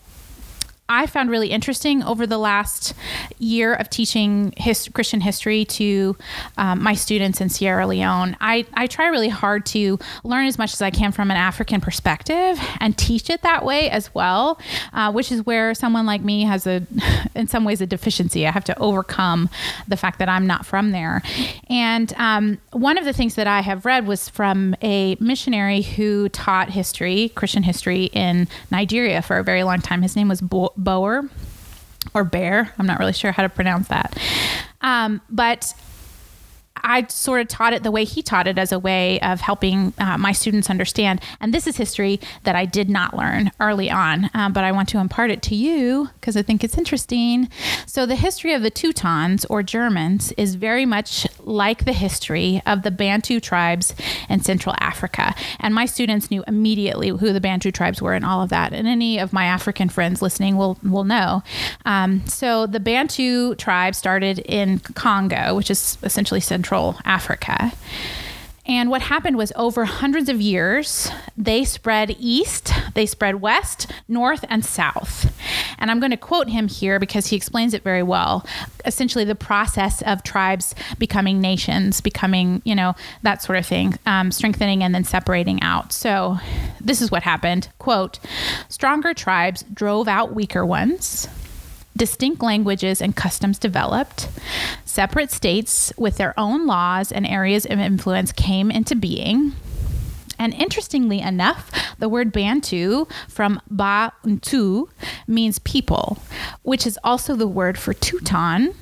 I 0.94 1.08
found 1.08 1.32
really 1.32 1.48
interesting 1.48 2.04
over 2.04 2.28
the 2.28 2.38
last 2.38 2.94
year 3.40 3.74
of 3.74 3.90
teaching 3.90 4.54
his, 4.56 4.88
Christian 4.94 5.22
history 5.22 5.66
to 5.66 6.16
um, 6.58 6.84
my 6.84 6.94
students 6.94 7.42
in 7.42 7.50
Sierra 7.50 7.88
Leone. 7.88 8.38
I, 8.40 8.68
I 8.76 8.86
try 8.86 9.08
really 9.08 9.30
hard 9.30 9.66
to 9.68 9.98
learn 10.24 10.46
as 10.46 10.60
much 10.60 10.72
as 10.72 10.84
I 10.84 10.92
can 10.92 11.12
from 11.12 11.32
an 11.32 11.38
African 11.38 11.82
perspective 11.82 12.60
and 12.80 12.96
teach 12.96 13.32
it 13.32 13.42
that 13.42 13.66
way 13.66 13.90
as 13.90 14.14
well, 14.14 14.60
uh, 14.94 15.12
which 15.12 15.32
is 15.32 15.44
where 15.48 15.74
someone 15.74 16.06
like 16.06 16.22
me 16.22 16.44
has 16.44 16.68
a, 16.68 16.86
in 17.36 17.48
some 17.48 17.66
ways, 17.66 17.82
a 17.82 17.88
deficiency. 17.88 18.46
I 18.46 18.52
have 18.52 18.66
to 18.66 18.78
overcome 18.78 19.50
the 19.88 19.98
fact 19.98 20.20
that 20.20 20.30
I'm 20.30 20.46
not 20.46 20.64
from 20.64 20.92
there. 20.92 21.24
And 21.72 22.14
um, 22.18 22.60
one 22.72 23.00
of 23.00 23.06
the 23.06 23.14
things 23.14 23.34
that 23.34 23.48
I 23.48 23.62
have 23.62 23.86
read 23.86 24.06
was 24.06 24.30
from 24.30 24.76
a 24.84 25.18
missionary 25.20 25.82
who 25.82 26.30
taught 26.30 26.70
history, 26.70 27.30
Christian 27.30 27.64
history, 27.64 28.06
in 28.14 28.48
Nigeria 28.70 29.24
for 29.24 29.40
a 29.40 29.44
very 29.44 29.64
long 29.64 29.82
time. 29.82 30.04
His 30.04 30.16
name 30.16 30.28
was 30.28 30.40
Bo- 30.40 30.74
Boer 30.84 31.30
or 32.14 32.24
Bear. 32.24 32.74
I'm 32.78 32.86
not 32.86 33.00
really 33.00 33.14
sure 33.14 33.32
how 33.32 33.44
to 33.44 33.50
pronounce 33.50 33.88
that. 33.88 34.18
Um, 34.82 35.22
but 35.30 35.74
I 36.84 37.06
sort 37.08 37.40
of 37.42 37.48
taught 37.48 37.74
it 37.74 37.84
the 37.84 37.92
way 37.92 38.04
he 38.04 38.22
taught 38.22 38.48
it 38.48 38.58
as 38.58 38.72
a 38.72 38.80
way 38.80 39.20
of 39.22 39.40
helping 39.40 39.94
uh, 39.98 40.18
my 40.18 40.34
students 40.34 40.70
understand. 40.70 41.22
And 41.40 41.54
this 41.54 41.66
is 41.66 41.78
history 41.78 42.20
that 42.44 42.56
I 42.56 42.66
did 42.66 42.90
not 42.90 43.16
learn 43.16 43.52
early 43.60 43.90
on, 43.90 44.30
um, 44.34 44.52
but 44.52 44.66
I 44.66 44.72
want 44.74 44.90
to 44.90 44.98
impart 44.98 45.32
it 45.32 45.42
to 45.44 45.56
you 45.56 46.10
because 46.16 46.36
I 46.36 46.42
think 46.42 46.64
it's 46.64 46.78
interesting. 46.78 47.50
So, 47.86 48.06
the 48.06 48.16
history 48.16 48.54
of 48.54 48.64
the 48.64 48.70
Teutons 48.70 49.46
or 49.46 49.64
Germans 49.64 50.34
is 50.34 50.56
very 50.56 50.86
much 50.86 51.26
like 51.40 51.86
the 51.86 51.94
history 51.94 52.62
of 52.66 52.84
the 52.84 52.92
Bantu 52.92 53.40
tribes 53.40 53.96
in 54.30 54.42
Central 54.42 54.76
Africa. 54.80 55.34
And 55.60 55.74
my 55.74 55.86
students 55.86 56.30
knew 56.30 56.44
immediately 56.48 57.10
who 57.10 57.32
the 57.32 57.42
Bantu 57.42 57.72
tribes 57.72 58.02
were 58.02 58.14
and 58.14 58.26
all 58.26 58.42
of 58.42 58.50
that. 58.50 58.74
And 58.74 58.88
any 58.88 59.20
of 59.20 59.32
my 59.32 59.46
African 59.46 59.88
friends 59.88 60.22
listening 60.22 60.58
will, 60.58 60.78
will 60.84 61.06
know. 61.06 61.44
Um, 61.86 62.26
so, 62.28 62.68
the 62.68 62.82
Bantu 62.82 63.56
tribe 63.56 63.96
started 63.96 64.40
in 64.40 64.80
Congo, 64.80 65.56
which 65.56 65.72
is 65.72 65.98
essentially 66.04 66.42
Central 66.42 66.73
Central 66.74 67.00
Africa. 67.06 67.72
And 68.66 68.90
what 68.90 69.04
happened 69.04 69.38
was 69.38 69.52
over 69.56 69.86
hundreds 69.86 70.28
of 70.28 70.42
years, 70.42 71.12
they 71.38 71.66
spread 71.66 72.16
east, 72.18 72.74
they 72.96 73.06
spread 73.06 73.42
west, 73.42 73.92
north, 74.08 74.44
and 74.50 74.66
south. 74.66 75.38
And 75.78 75.92
I'm 75.92 76.00
going 76.00 76.12
to 76.12 76.18
quote 76.18 76.50
him 76.50 76.68
here 76.68 76.98
because 76.98 77.28
he 77.28 77.36
explains 77.36 77.76
it 77.76 77.84
very 77.84 78.02
well. 78.02 78.44
Essentially, 78.86 79.26
the 79.26 79.36
process 79.36 80.02
of 80.04 80.24
tribes 80.24 80.74
becoming 80.98 81.40
nations, 81.42 82.02
becoming, 82.02 82.64
you 82.66 82.74
know, 82.74 82.96
that 83.22 83.44
sort 83.44 83.60
of 83.60 83.68
thing, 83.68 83.94
um, 84.08 84.32
strengthening 84.32 84.82
and 84.82 84.96
then 84.96 85.04
separating 85.04 85.62
out. 85.62 85.94
So 85.94 86.38
this 86.82 87.02
is 87.02 87.12
what 87.12 87.22
happened. 87.22 87.68
Quote 87.78 88.20
Stronger 88.70 89.14
tribes 89.14 89.64
drove 89.74 90.08
out 90.08 90.34
weaker 90.34 90.66
ones 90.66 91.28
distinct 91.96 92.42
languages 92.42 93.02
and 93.02 93.16
customs 93.16 93.60
developed. 93.60 94.30
Separate 94.86 95.32
states 95.32 95.94
with 95.98 96.18
their 96.18 96.34
own 96.40 96.66
laws 96.66 97.12
and 97.12 97.26
areas 97.26 97.66
of 97.66 97.80
influence 97.80 98.32
came 98.32 98.72
into 98.72 98.96
being. 98.96 99.54
And 100.40 100.54
interestingly 100.54 101.20
enough, 101.20 101.72
the 102.00 102.10
word 102.10 102.32
Bantu 102.32 103.06
from 103.30 103.62
Bantu 103.70 104.88
means 105.28 105.60
people, 105.60 106.18
which 106.64 106.88
is 106.88 107.00
also 107.04 107.36
the 107.36 107.48
word 107.48 107.78
for 107.78 107.94
Teuton. 107.94 108.76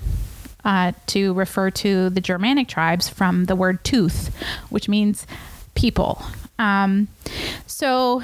Uh, 0.63 0.91
to 1.07 1.33
refer 1.33 1.71
to 1.71 2.11
the 2.11 2.21
Germanic 2.21 2.67
tribes 2.67 3.09
from 3.09 3.45
the 3.45 3.55
word 3.55 3.83
tooth, 3.83 4.29
which 4.69 4.87
means 4.87 5.25
people. 5.73 6.21
Um, 6.59 7.07
so 7.65 8.21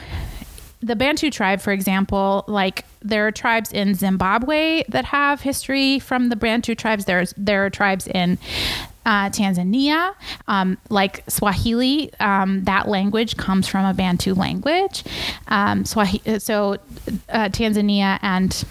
the 0.82 0.96
Bantu 0.96 1.32
tribe, 1.32 1.60
for 1.60 1.72
example, 1.72 2.44
like 2.48 2.86
there 3.02 3.28
are 3.28 3.32
tribes 3.32 3.72
in 3.72 3.96
Zimbabwe 3.96 4.84
that 4.90 5.06
have 5.06 5.42
history 5.42 6.00
from 6.00 6.30
the 6.30 6.36
Bantu 6.36 6.76
tribes. 6.76 7.06
There's 7.06 7.34
there 7.36 7.66
are 7.66 7.70
tribes 7.70 8.08
in 8.08 8.38
uh, 9.06 9.30
Tanzania, 9.30 10.14
um, 10.48 10.78
like 10.90 11.24
Swahili. 11.28 12.12
Um, 12.20 12.64
that 12.66 12.88
language 12.88 13.38
comes 13.38 13.68
from 13.68 13.86
a 13.86 13.94
Bantu 13.94 14.34
language. 14.36 15.04
Um, 15.48 15.86
Swahili, 15.86 16.40
so 16.40 16.74
uh, 17.30 17.50
Tanzania 17.50 18.20
and 18.22 18.66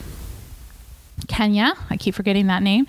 Kenya. 1.28 1.75
I 1.90 1.96
keep 1.96 2.14
forgetting 2.14 2.46
that 2.48 2.62
name. 2.62 2.86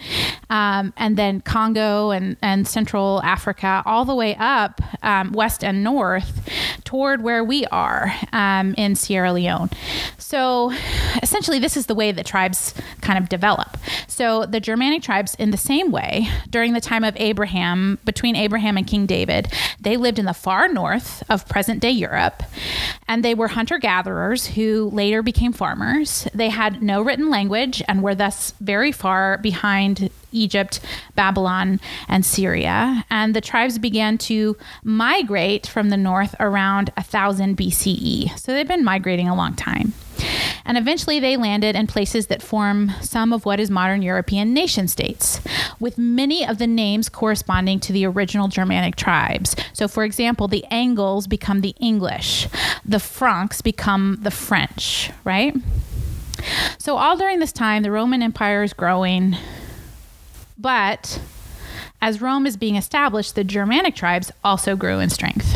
Um, 0.50 0.94
and 0.98 1.18
then 1.18 1.42
Congo 1.42 2.12
and, 2.12 2.38
and 2.42 2.68
Central 2.68 3.22
Africa, 3.24 3.82
all 3.86 4.06
the 4.06 4.16
way 4.16 4.36
up 4.36 4.82
um, 5.02 5.32
west 5.32 5.64
and 5.64 5.84
north 5.84 6.84
toward 6.88 7.22
where 7.22 7.44
we 7.44 7.66
are 7.66 8.14
um, 8.32 8.74
in 8.78 8.96
Sierra 8.96 9.34
Leone. 9.34 9.70
So 10.18 10.72
essentially, 11.22 11.60
this 11.60 11.76
is 11.76 11.88
the 11.88 11.96
way 11.96 12.14
that 12.14 12.26
tribes 12.26 12.74
kind 13.02 13.20
of 13.20 13.28
develop. 13.28 13.76
So 14.08 14.46
the 14.46 14.62
Germanic 14.62 15.04
tribes, 15.04 15.36
in 15.36 15.52
the 15.52 15.58
same 15.58 15.92
way, 15.92 16.30
during 16.50 16.72
the 16.72 16.80
time 16.80 17.04
of 17.04 17.14
Abraham, 17.18 18.00
between 18.06 18.38
Abraham 18.38 18.78
and 18.78 18.88
King 18.88 19.06
David, 19.06 19.52
they 19.82 19.98
lived 19.98 20.18
in 20.18 20.24
the 20.24 20.34
far 20.34 20.70
north 20.70 21.24
of 21.30 21.46
present 21.50 21.82
day 21.82 21.92
Europe. 21.92 22.42
And 23.10 23.24
they 23.24 23.36
were 23.36 23.50
hunter 23.50 23.80
gatherers 23.80 24.48
who 24.48 24.90
later 24.94 25.22
became 25.22 25.52
farmers. 25.52 26.26
They 26.34 26.50
had 26.50 26.82
no 26.82 27.02
written 27.02 27.30
language 27.30 27.84
and 27.90 28.02
were 28.02 28.16
thus 28.16 28.54
very 28.62 28.94
far 28.94 29.40
behind 29.40 30.10
Egypt, 30.32 30.80
Babylon, 31.16 31.80
and 32.08 32.26
Syria. 32.26 33.06
And 33.10 33.34
the 33.34 33.42
tribes 33.42 33.78
began 33.78 34.18
to 34.20 34.56
migrate 34.84 35.68
from 35.68 35.90
the 35.90 35.98
north 35.98 36.36
around 36.40 36.77
1000 36.86 37.58
BCE. 37.58 38.38
So 38.40 38.52
they've 38.54 38.68
been 38.68 38.84
migrating 38.84 39.28
a 39.28 39.36
long 39.36 39.56
time. 39.56 39.94
And 40.66 40.78
eventually 40.78 41.20
they 41.20 41.38
landed 41.38 41.76
in 41.76 41.88
places 41.88 42.28
that 42.28 42.42
form 42.42 42.92
some 43.02 43.32
of 43.32 43.46
what 43.46 43.60
is 43.60 43.70
modern 43.70 44.02
European 44.02 44.54
nation 44.54 44.88
states, 44.88 45.40
with 45.80 45.98
many 45.98 46.46
of 46.46 46.58
the 46.58 46.68
names 46.68 47.08
corresponding 47.08 47.80
to 47.82 47.94
the 47.94 48.06
original 48.06 48.48
Germanic 48.48 48.96
tribes. 48.96 49.56
So, 49.74 49.88
for 49.88 50.04
example, 50.04 50.48
the 50.48 50.66
Angles 50.66 51.26
become 51.28 51.62
the 51.62 51.76
English, 51.80 52.48
the 52.84 53.00
Franks 53.00 53.62
become 53.62 54.18
the 54.22 54.32
French, 54.32 55.12
right? 55.24 55.56
So, 56.78 56.98
all 56.98 57.18
during 57.18 57.40
this 57.40 57.54
time, 57.54 57.84
the 57.84 57.92
Roman 57.92 58.22
Empire 58.22 58.64
is 58.64 58.74
growing, 58.74 59.38
but 60.58 61.22
as 62.02 62.22
Rome 62.22 62.46
is 62.46 62.58
being 62.58 62.76
established, 62.76 63.36
the 63.36 63.44
Germanic 63.44 63.96
tribes 63.96 64.32
also 64.44 64.76
grew 64.76 65.00
in 65.00 65.10
strength 65.10 65.47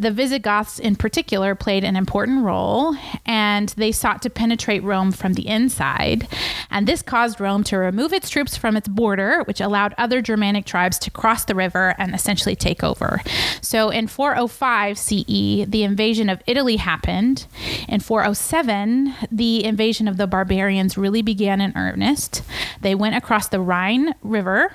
the 0.00 0.10
Visigoths, 0.10 0.78
in 0.78 0.96
particular, 0.96 1.54
played 1.54 1.84
an 1.84 1.94
important 1.94 2.42
role, 2.42 2.96
and 3.26 3.68
they 3.70 3.92
sought 3.92 4.22
to 4.22 4.30
penetrate 4.30 4.82
Rome 4.82 5.12
from 5.12 5.34
the 5.34 5.46
inside. 5.46 6.26
And 6.70 6.88
this 6.88 7.02
caused 7.02 7.38
Rome 7.38 7.62
to 7.64 7.76
remove 7.76 8.14
its 8.14 8.30
troops 8.30 8.56
from 8.56 8.78
its 8.78 8.88
border, 8.88 9.42
which 9.44 9.60
allowed 9.60 9.94
other 9.98 10.22
Germanic 10.22 10.64
tribes 10.64 10.98
to 11.00 11.10
cross 11.10 11.44
the 11.44 11.54
river 11.54 11.94
and 11.98 12.14
essentially 12.14 12.56
take 12.56 12.82
over. 12.82 13.20
So 13.60 13.90
in 13.90 14.06
405 14.06 14.96
CE, 14.96 15.66
the 15.68 15.82
invasion 15.82 16.30
of 16.30 16.42
Italy 16.46 16.76
happened. 16.76 17.46
In 17.86 18.00
407, 18.00 19.14
the 19.30 19.62
invasion 19.64 20.08
of 20.08 20.16
the 20.16 20.26
barbarians 20.26 20.96
really 20.96 21.20
began 21.20 21.60
in 21.60 21.76
earnest. 21.76 22.42
They 22.80 22.94
went 22.94 23.16
across 23.16 23.48
the 23.48 23.60
Rhine 23.60 24.14
River 24.22 24.74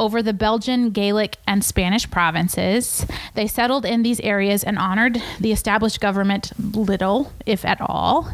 over 0.00 0.22
the 0.22 0.32
Belgian, 0.32 0.90
Gaelic, 0.90 1.36
and 1.46 1.62
Spanish 1.62 2.10
provinces. 2.10 3.06
They 3.34 3.46
settled 3.46 3.84
in 3.84 4.02
these 4.02 4.18
areas 4.20 4.64
and 4.64 4.78
honored 4.78 5.22
the 5.38 5.52
established 5.52 6.00
government 6.00 6.52
little, 6.58 7.32
if 7.44 7.66
at 7.66 7.80
all. 7.82 8.32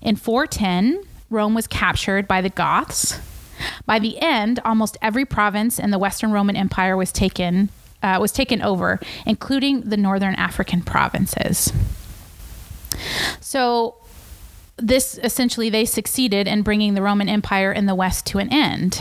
In 0.00 0.16
410, 0.16 1.04
Rome 1.28 1.54
was 1.54 1.66
captured 1.66 2.26
by 2.26 2.40
the 2.40 2.48
Goths. 2.48 3.20
By 3.84 3.98
the 3.98 4.18
end, 4.20 4.60
almost 4.64 4.96
every 5.02 5.26
province 5.26 5.78
in 5.78 5.90
the 5.90 5.98
Western 5.98 6.32
Roman 6.32 6.56
Empire 6.56 6.96
was 6.96 7.12
taken 7.12 7.68
uh, 8.02 8.18
was 8.20 8.32
taken 8.32 8.60
over, 8.62 8.98
including 9.26 9.82
the 9.82 9.96
northern 9.96 10.34
African 10.34 10.82
provinces. 10.82 11.72
So 13.38 13.94
this 14.76 15.18
essentially 15.22 15.70
they 15.70 15.84
succeeded 15.84 16.48
in 16.48 16.62
bringing 16.62 16.94
the 16.94 17.02
Roman 17.02 17.28
Empire 17.28 17.72
in 17.72 17.86
the 17.86 17.94
West 17.94 18.26
to 18.26 18.38
an 18.38 18.52
end, 18.52 19.00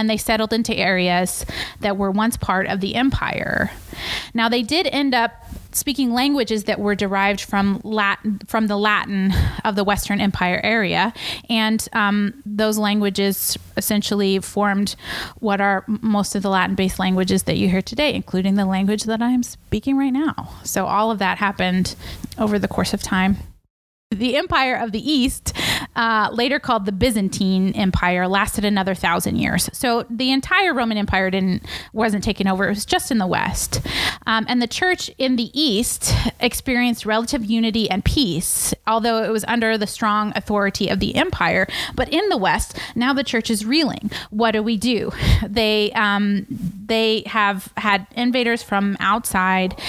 and 0.00 0.08
they 0.08 0.16
settled 0.16 0.52
into 0.52 0.74
areas 0.74 1.44
that 1.80 1.96
were 1.98 2.10
once 2.10 2.36
part 2.36 2.66
of 2.66 2.80
the 2.80 2.94
empire. 2.94 3.70
Now 4.32 4.48
they 4.48 4.62
did 4.62 4.86
end 4.86 5.14
up 5.14 5.32
speaking 5.72 6.12
languages 6.12 6.64
that 6.64 6.80
were 6.80 6.94
derived 6.94 7.40
from 7.40 7.80
Latin, 7.84 8.40
from 8.46 8.66
the 8.66 8.76
Latin 8.76 9.32
of 9.64 9.76
the 9.76 9.84
Western 9.84 10.20
Empire 10.20 10.58
area, 10.64 11.12
and 11.48 11.86
um, 11.92 12.42
those 12.44 12.78
languages 12.78 13.56
essentially 13.76 14.40
formed 14.40 14.96
what 15.38 15.60
are 15.60 15.84
most 15.86 16.34
of 16.34 16.42
the 16.42 16.50
Latin-based 16.50 16.98
languages 16.98 17.44
that 17.44 17.56
you 17.56 17.68
hear 17.68 17.82
today, 17.82 18.14
including 18.14 18.54
the 18.54 18.64
language 18.64 19.04
that 19.04 19.22
I 19.22 19.30
am 19.30 19.42
speaking 19.42 19.96
right 19.96 20.12
now. 20.12 20.50
So 20.64 20.86
all 20.86 21.10
of 21.10 21.18
that 21.20 21.38
happened 21.38 21.94
over 22.38 22.58
the 22.58 22.68
course 22.68 22.92
of 22.94 23.02
time 23.02 23.36
the 24.10 24.36
Empire 24.36 24.74
of 24.74 24.90
the 24.90 25.08
East 25.08 25.56
uh, 25.94 26.30
later 26.32 26.58
called 26.58 26.84
the 26.84 26.90
Byzantine 26.90 27.72
Empire, 27.74 28.26
lasted 28.26 28.64
another 28.64 28.92
thousand 28.92 29.36
years. 29.36 29.70
So 29.72 30.04
the 30.10 30.32
entire 30.32 30.74
Roman 30.74 30.98
Empire 30.98 31.30
didn't 31.30 31.64
wasn't 31.92 32.24
taken 32.24 32.48
over; 32.48 32.66
it 32.66 32.70
was 32.70 32.84
just 32.84 33.12
in 33.12 33.18
the 33.18 33.26
west. 33.28 33.80
Um, 34.26 34.46
and 34.48 34.60
the 34.60 34.66
church 34.66 35.12
in 35.18 35.36
the 35.36 35.50
east 35.58 36.12
experienced 36.40 37.06
relative 37.06 37.44
unity 37.44 37.88
and 37.88 38.04
peace, 38.04 38.74
although 38.84 39.22
it 39.22 39.30
was 39.30 39.44
under 39.46 39.78
the 39.78 39.86
strong 39.86 40.32
authority 40.34 40.88
of 40.88 40.98
the 40.98 41.14
empire. 41.14 41.68
But 41.94 42.12
in 42.12 42.28
the 42.30 42.36
west, 42.36 42.76
now 42.96 43.12
the 43.12 43.24
church 43.24 43.48
is 43.48 43.64
reeling. 43.64 44.10
What 44.30 44.52
do 44.52 44.62
we 44.62 44.76
do? 44.76 45.12
They 45.46 45.92
um, 45.92 46.46
they 46.48 47.22
have 47.26 47.72
had 47.76 48.08
invaders 48.16 48.64
from 48.64 48.96
outside, 48.98 49.80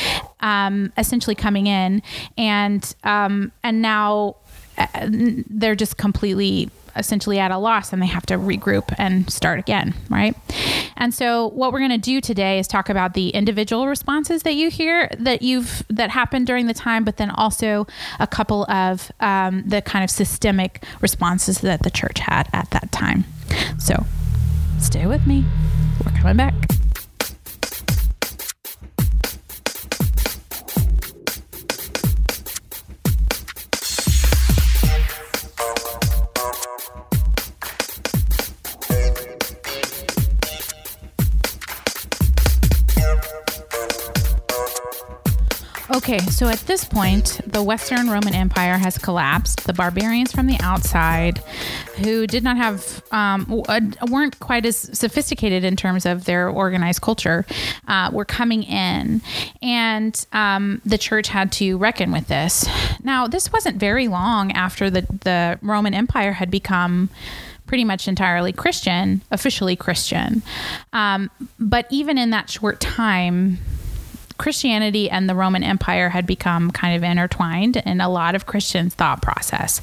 um, 0.42 0.92
essentially 0.98 1.36
coming 1.36 1.68
in, 1.68 2.02
and 2.38 2.96
um, 3.04 3.52
and 3.64 3.82
now 3.82 4.36
uh, 4.78 5.08
they're 5.10 5.76
just 5.76 5.98
completely 5.98 6.70
essentially 6.96 7.40
at 7.40 7.52
a 7.52 7.58
loss 7.58 7.94
and 7.94 8.02
they 8.02 8.08
have 8.08 8.26
to 8.26 8.36
regroup 8.36 8.94
and 8.98 9.30
start 9.32 9.60
again, 9.60 9.94
right? 10.10 10.36
And 10.98 11.14
so 11.14 11.48
what 11.50 11.72
we're 11.72 11.80
going 11.80 11.92
to 11.92 11.98
do 11.98 12.22
today 12.22 12.60
is 12.60 12.68
talk 12.68 12.90
about 12.90 13.14
the 13.14 13.30
individual 13.30 13.88
responses 13.88 14.44
that 14.44 14.56
you 14.56 14.70
hear 14.70 15.10
that 15.18 15.42
you've 15.42 15.84
that 15.90 16.10
happened 16.10 16.48
during 16.48 16.68
the 16.68 16.74
time, 16.74 17.04
but 17.04 17.18
then 17.18 17.30
also 17.32 17.88
a 18.20 18.28
couple 18.28 18.70
of 18.70 19.12
um, 19.20 19.64
the 19.66 19.82
kind 19.82 20.04
of 20.04 20.10
systemic 20.10 20.84
responses 21.02 21.60
that 21.60 21.84
the 21.84 21.92
church 21.92 22.20
had 22.20 22.50
at 22.54 22.70
that 22.72 22.92
time. 22.92 23.26
So 23.78 24.06
stay 24.80 25.06
with 25.06 25.26
me. 25.26 25.46
We're 26.06 26.18
coming 26.20 26.38
back. 26.38 26.81
Okay, 46.04 46.18
so 46.18 46.48
at 46.48 46.58
this 46.62 46.84
point, 46.84 47.40
the 47.46 47.62
Western 47.62 48.10
Roman 48.10 48.34
Empire 48.34 48.80
has 48.80 48.98
collapsed. 48.98 49.66
The 49.66 49.74
barbarians 49.74 50.32
from 50.32 50.48
the 50.48 50.58
outside, 50.60 51.38
who 51.98 52.26
did 52.26 52.44
not 52.44 52.58
have, 52.58 53.04
um, 53.12 53.64
uh, 53.70 53.80
weren't 54.10 54.40
quite 54.40 54.66
as 54.66 54.78
sophisticated 54.98 55.64
in 55.64 55.76
terms 55.76 56.08
of 56.08 56.26
their 56.26 56.50
organized 56.50 57.02
culture, 57.02 57.46
uh, 57.88 58.10
were 58.12 58.26
coming 58.26 58.64
in. 58.64 59.22
And 59.62 60.26
um, 60.34 60.82
the 60.88 60.98
church 60.98 61.28
had 61.28 61.52
to 61.54 61.78
reckon 61.78 62.12
with 62.12 62.28
this. 62.28 62.68
Now, 63.04 63.28
this 63.28 63.54
wasn't 63.54 63.78
very 63.78 64.08
long 64.08 64.52
after 64.54 64.90
the, 64.90 65.02
the 65.02 65.60
Roman 65.62 65.94
Empire 65.94 66.32
had 66.32 66.50
become 66.50 67.12
pretty 67.68 67.84
much 67.84 68.08
entirely 68.08 68.52
Christian, 68.52 69.22
officially 69.30 69.76
Christian. 69.76 70.42
Um, 70.94 71.30
but 71.60 71.86
even 71.92 72.18
in 72.18 72.32
that 72.32 72.50
short 72.50 72.80
time, 72.80 73.60
Christianity 74.42 75.08
and 75.08 75.30
the 75.30 75.36
Roman 75.36 75.62
Empire 75.62 76.10
had 76.10 76.26
become 76.26 76.72
kind 76.72 76.96
of 76.96 77.04
intertwined 77.04 77.78
in 77.78 78.02
a 78.02 78.10
lot 78.10 78.34
of 78.34 78.48
Christians' 78.48 78.96
thought 78.96 79.22
process. 79.22 79.82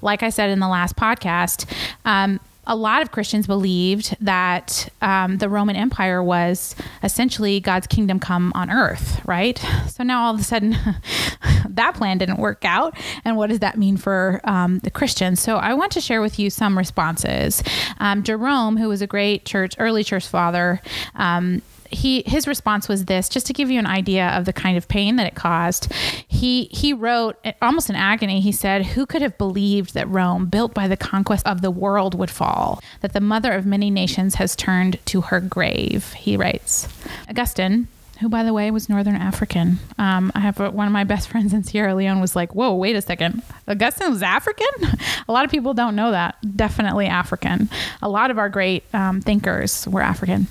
Like 0.00 0.22
I 0.22 0.30
said 0.30 0.48
in 0.48 0.60
the 0.60 0.68
last 0.68 0.96
podcast, 0.96 1.70
um, 2.06 2.40
a 2.66 2.74
lot 2.74 3.02
of 3.02 3.12
Christians 3.12 3.46
believed 3.46 4.16
that 4.22 4.88
um, 5.02 5.36
the 5.36 5.50
Roman 5.50 5.76
Empire 5.76 6.22
was 6.22 6.74
essentially 7.02 7.60
God's 7.60 7.86
kingdom 7.86 8.18
come 8.18 8.50
on 8.54 8.70
earth, 8.70 9.20
right? 9.26 9.58
So 9.88 10.02
now 10.04 10.24
all 10.24 10.34
of 10.34 10.40
a 10.40 10.44
sudden, 10.44 10.74
that 11.68 11.94
plan 11.94 12.16
didn't 12.16 12.38
work 12.38 12.64
out. 12.64 12.96
And 13.26 13.36
what 13.36 13.50
does 13.50 13.58
that 13.58 13.76
mean 13.76 13.98
for 13.98 14.40
um, 14.44 14.78
the 14.78 14.90
Christians? 14.90 15.38
So 15.38 15.56
I 15.56 15.74
want 15.74 15.92
to 15.92 16.00
share 16.00 16.22
with 16.22 16.38
you 16.38 16.48
some 16.48 16.78
responses. 16.78 17.62
Um, 17.98 18.22
Jerome, 18.22 18.78
who 18.78 18.88
was 18.88 19.02
a 19.02 19.06
great 19.06 19.44
church, 19.44 19.74
early 19.78 20.02
church 20.02 20.26
father, 20.26 20.80
um, 21.14 21.60
he 21.90 22.22
his 22.26 22.46
response 22.46 22.88
was 22.88 23.06
this 23.06 23.28
just 23.28 23.46
to 23.46 23.52
give 23.52 23.70
you 23.70 23.78
an 23.78 23.86
idea 23.86 24.28
of 24.28 24.44
the 24.44 24.52
kind 24.52 24.76
of 24.76 24.88
pain 24.88 25.16
that 25.16 25.26
it 25.26 25.34
caused. 25.34 25.92
He 26.26 26.64
he 26.64 26.92
wrote 26.92 27.36
almost 27.62 27.90
in 27.90 27.96
agony 27.96 28.40
he 28.40 28.52
said 28.52 28.86
who 28.86 29.06
could 29.06 29.22
have 29.22 29.38
believed 29.38 29.94
that 29.94 30.08
rome 30.08 30.46
built 30.46 30.74
by 30.74 30.88
the 30.88 30.96
conquest 30.96 31.46
of 31.46 31.62
the 31.62 31.70
world 31.70 32.14
would 32.14 32.30
fall 32.30 32.82
that 33.00 33.12
the 33.12 33.20
mother 33.20 33.52
of 33.52 33.66
many 33.66 33.90
nations 33.90 34.36
has 34.36 34.54
turned 34.56 34.98
to 35.06 35.22
her 35.22 35.40
grave? 35.40 36.12
He 36.12 36.36
writes 36.36 36.88
augustine 37.28 37.88
who 38.20 38.28
by 38.28 38.42
the 38.42 38.52
way 38.52 38.70
was 38.70 38.88
northern 38.88 39.14
african 39.14 39.78
um, 39.98 40.32
i 40.34 40.40
have 40.40 40.58
a, 40.60 40.70
one 40.70 40.86
of 40.86 40.92
my 40.92 41.04
best 41.04 41.28
friends 41.30 41.52
in 41.52 41.62
sierra 41.62 41.94
leone 41.94 42.20
was 42.20 42.34
like 42.34 42.54
whoa 42.54 42.74
wait 42.74 42.96
a 42.96 43.02
second 43.02 43.42
augustine 43.66 44.10
was 44.10 44.22
african? 44.22 44.66
A 45.28 45.32
lot 45.32 45.44
of 45.44 45.50
people 45.50 45.74
don't 45.74 45.94
know 45.94 46.10
that 46.12 46.36
definitely 46.56 47.06
african. 47.06 47.68
A 48.00 48.08
lot 48.08 48.30
of 48.30 48.38
our 48.38 48.48
great 48.48 48.82
um, 48.94 49.20
thinkers 49.20 49.86
were 49.86 50.00
african 50.00 50.46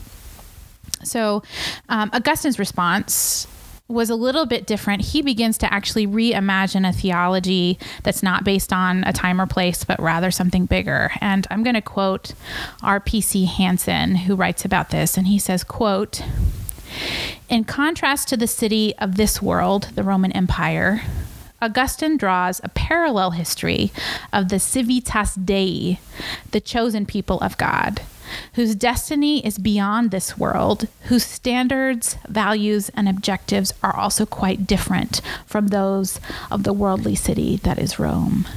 so, 1.04 1.44
um, 1.90 2.10
Augustine's 2.14 2.60
response 2.60 3.48
was 3.88 4.10
a 4.10 4.16
little 4.16 4.46
bit 4.46 4.68
different. 4.68 5.02
He 5.02 5.22
begins 5.22 5.58
to 5.60 5.74
actually 5.74 6.06
reimagine 6.06 6.88
a 6.88 6.92
theology 6.92 7.80
that's 8.04 8.22
not 8.22 8.44
based 8.44 8.74
on 8.74 9.04
a 9.06 9.14
time 9.14 9.40
or 9.40 9.48
place, 9.48 9.84
but 9.84 10.00
rather 10.00 10.30
something 10.30 10.66
bigger. 10.66 11.12
And 11.22 11.48
I'm 11.50 11.64
going 11.64 11.76
to 11.76 11.82
quote 11.82 12.34
R.P.C. 12.84 13.46
Hanson, 13.46 14.16
who 14.16 14.36
writes 14.36 14.66
about 14.66 14.90
this, 14.90 15.18
and 15.18 15.28
he 15.28 15.40
says, 15.40 15.64
"quote." 15.64 16.22
In 17.50 17.64
contrast 17.64 18.28
to 18.30 18.38
the 18.38 18.48
city 18.48 18.94
of 18.98 19.16
this 19.16 19.42
world, 19.42 19.90
the 19.96 20.04
Roman 20.04 20.32
Empire, 20.32 21.04
Augustine 21.62 22.18
draws 22.18 22.62
a 22.64 22.70
parallel 22.70 23.32
history 23.32 23.92
of 24.32 24.50
the 24.50 24.60
civitas 24.60 25.36
Dei, 25.36 26.00
the 26.52 26.62
chosen 26.62 27.06
people 27.06 27.40
of 27.40 27.58
God, 27.58 28.02
whose 28.54 28.76
destiny 28.76 29.46
is 29.46 29.58
beyond 29.58 30.12
this 30.12 30.38
world, 30.38 30.88
whose 31.04 31.24
standards, 31.24 32.18
values, 32.28 32.90
and 32.96 33.08
objectives 33.08 33.74
are 33.84 33.96
also 33.96 34.26
quite 34.26 34.68
different 34.68 35.22
from 35.46 35.68
those 35.68 36.20
of 36.52 36.64
the 36.64 36.74
worldly 36.74 37.16
city 37.16 37.58
that 37.58 37.80
is 37.80 38.00
Rome. 38.00 38.48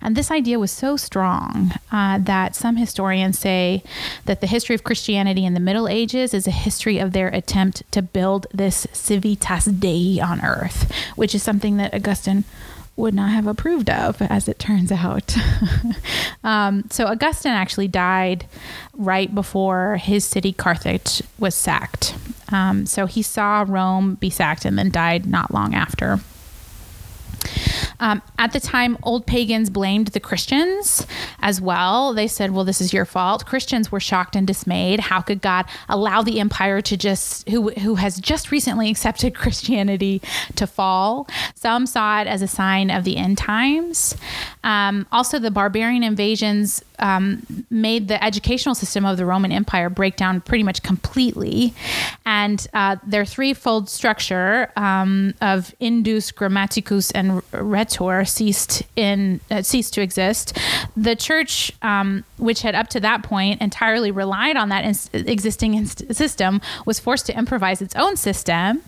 And 0.00 0.16
this 0.16 0.30
idea 0.30 0.58
was 0.58 0.70
so 0.70 0.96
strong 0.96 1.72
uh, 1.92 2.18
that 2.18 2.56
some 2.56 2.76
historians 2.76 3.38
say 3.38 3.82
that 4.24 4.40
the 4.40 4.46
history 4.46 4.74
of 4.74 4.84
Christianity 4.84 5.44
in 5.44 5.54
the 5.54 5.60
Middle 5.60 5.88
Ages 5.88 6.34
is 6.34 6.46
a 6.46 6.52
history 6.52 6.98
of 6.98 7.12
their 7.12 7.28
attempt 7.28 7.82
to 7.92 8.02
build 8.02 8.46
this 8.52 8.86
civitas 8.92 9.66
Dei 9.66 10.20
on 10.20 10.44
earth, 10.44 10.90
which 11.16 11.34
is 11.34 11.42
something 11.42 11.76
that 11.76 11.94
Augustine 11.94 12.44
would 12.96 13.14
not 13.14 13.30
have 13.30 13.46
approved 13.46 13.88
of, 13.88 14.20
as 14.22 14.48
it 14.48 14.58
turns 14.58 14.92
out. 14.92 15.34
um, 16.44 16.84
so 16.90 17.06
Augustine 17.06 17.52
actually 17.52 17.88
died 17.88 18.46
right 18.94 19.34
before 19.34 19.96
his 19.96 20.24
city 20.24 20.52
Carthage 20.52 21.22
was 21.38 21.54
sacked. 21.54 22.14
Um, 22.52 22.86
so 22.86 23.06
he 23.06 23.22
saw 23.22 23.64
Rome 23.66 24.16
be 24.16 24.30
sacked 24.30 24.64
and 24.64 24.78
then 24.78 24.90
died 24.90 25.26
not 25.26 25.52
long 25.52 25.74
after. 25.74 26.20
Um, 28.00 28.22
at 28.38 28.52
the 28.52 28.60
time, 28.60 28.98
old 29.02 29.26
pagans 29.26 29.70
blamed 29.70 30.08
the 30.08 30.20
Christians 30.20 31.06
as 31.40 31.60
well. 31.60 32.12
They 32.12 32.26
said, 32.26 32.50
well, 32.50 32.64
this 32.64 32.80
is 32.80 32.92
your 32.92 33.04
fault. 33.04 33.46
Christians 33.46 33.92
were 33.92 34.00
shocked 34.00 34.34
and 34.34 34.46
dismayed. 34.46 35.00
How 35.00 35.20
could 35.20 35.40
God 35.40 35.66
allow 35.88 36.22
the 36.22 36.40
empire 36.40 36.80
to 36.80 36.96
just, 36.96 37.48
who, 37.48 37.70
who 37.70 37.96
has 37.96 38.18
just 38.18 38.50
recently 38.50 38.90
accepted 38.90 39.34
Christianity, 39.40 40.22
to 40.56 40.66
fall? 40.66 41.28
Some 41.54 41.86
saw 41.86 42.20
it 42.20 42.26
as 42.26 42.42
a 42.42 42.48
sign 42.48 42.90
of 42.90 43.04
the 43.04 43.16
end 43.16 43.38
times. 43.38 44.16
Um, 44.64 45.06
also, 45.12 45.38
the 45.38 45.50
barbarian 45.50 46.02
invasions 46.02 46.82
um, 46.98 47.64
made 47.70 48.08
the 48.08 48.22
educational 48.22 48.74
system 48.74 49.04
of 49.04 49.16
the 49.16 49.26
Roman 49.26 49.52
Empire 49.52 49.90
break 49.90 50.16
down 50.16 50.40
pretty 50.40 50.64
much 50.64 50.82
completely. 50.82 51.74
And 52.24 52.66
uh, 52.74 52.96
their 53.06 53.24
threefold 53.24 53.88
structure 53.88 54.70
um, 54.76 55.34
of 55.40 55.74
indus, 55.80 56.30
grammaticus, 56.30 57.10
and 57.12 57.42
rhetor 57.90 58.24
ceased 58.24 58.82
in 58.96 59.40
uh, 59.50 59.62
ceased 59.62 59.94
to 59.94 60.02
exist. 60.02 60.56
The 60.96 61.16
church, 61.16 61.72
um, 61.82 62.24
which 62.38 62.62
had 62.62 62.74
up 62.74 62.88
to 62.88 63.00
that 63.00 63.22
point 63.22 63.60
entirely 63.60 64.10
relied 64.10 64.56
on 64.56 64.68
that 64.68 64.84
in- 64.84 65.26
existing 65.28 65.86
system, 65.86 66.60
was 66.86 67.00
forced 67.00 67.26
to 67.26 67.36
improvise 67.36 67.82
its 67.82 67.94
own 67.96 68.16
system 68.16 68.82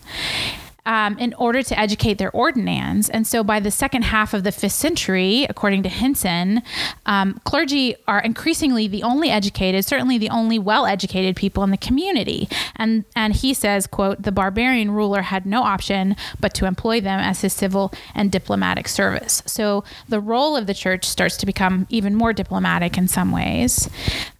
um, 0.85 1.17
in 1.17 1.33
order 1.35 1.63
to 1.63 1.79
educate 1.79 2.17
their 2.17 2.31
ordinands. 2.31 3.09
And 3.09 3.25
so 3.25 3.43
by 3.43 3.59
the 3.59 3.71
second 3.71 4.03
half 4.03 4.33
of 4.33 4.43
the 4.43 4.51
fifth 4.51 4.73
century, 4.73 5.45
according 5.49 5.83
to 5.83 5.89
Hanson, 5.89 6.61
um, 7.05 7.39
clergy 7.45 7.95
are 8.07 8.21
increasingly 8.21 8.87
the 8.87 9.03
only 9.03 9.29
educated, 9.29 9.85
certainly 9.85 10.17
the 10.17 10.29
only 10.29 10.59
well-educated 10.59 11.35
people 11.35 11.63
in 11.63 11.71
the 11.71 11.77
community. 11.77 12.49
And 12.75 13.05
and 13.15 13.33
he 13.33 13.53
says, 13.53 13.87
quote, 13.87 14.21
the 14.21 14.31
barbarian 14.31 14.91
ruler 14.91 15.21
had 15.21 15.45
no 15.45 15.63
option 15.63 16.15
but 16.39 16.53
to 16.55 16.65
employ 16.65 16.99
them 17.01 17.19
as 17.19 17.41
his 17.41 17.53
civil 17.53 17.93
and 18.13 18.31
diplomatic 18.31 18.87
service. 18.87 19.41
So 19.45 19.83
the 20.09 20.19
role 20.19 20.57
of 20.57 20.67
the 20.67 20.73
church 20.73 21.05
starts 21.05 21.37
to 21.37 21.45
become 21.45 21.87
even 21.89 22.15
more 22.15 22.33
diplomatic 22.33 22.97
in 22.97 23.07
some 23.07 23.31
ways. 23.31 23.89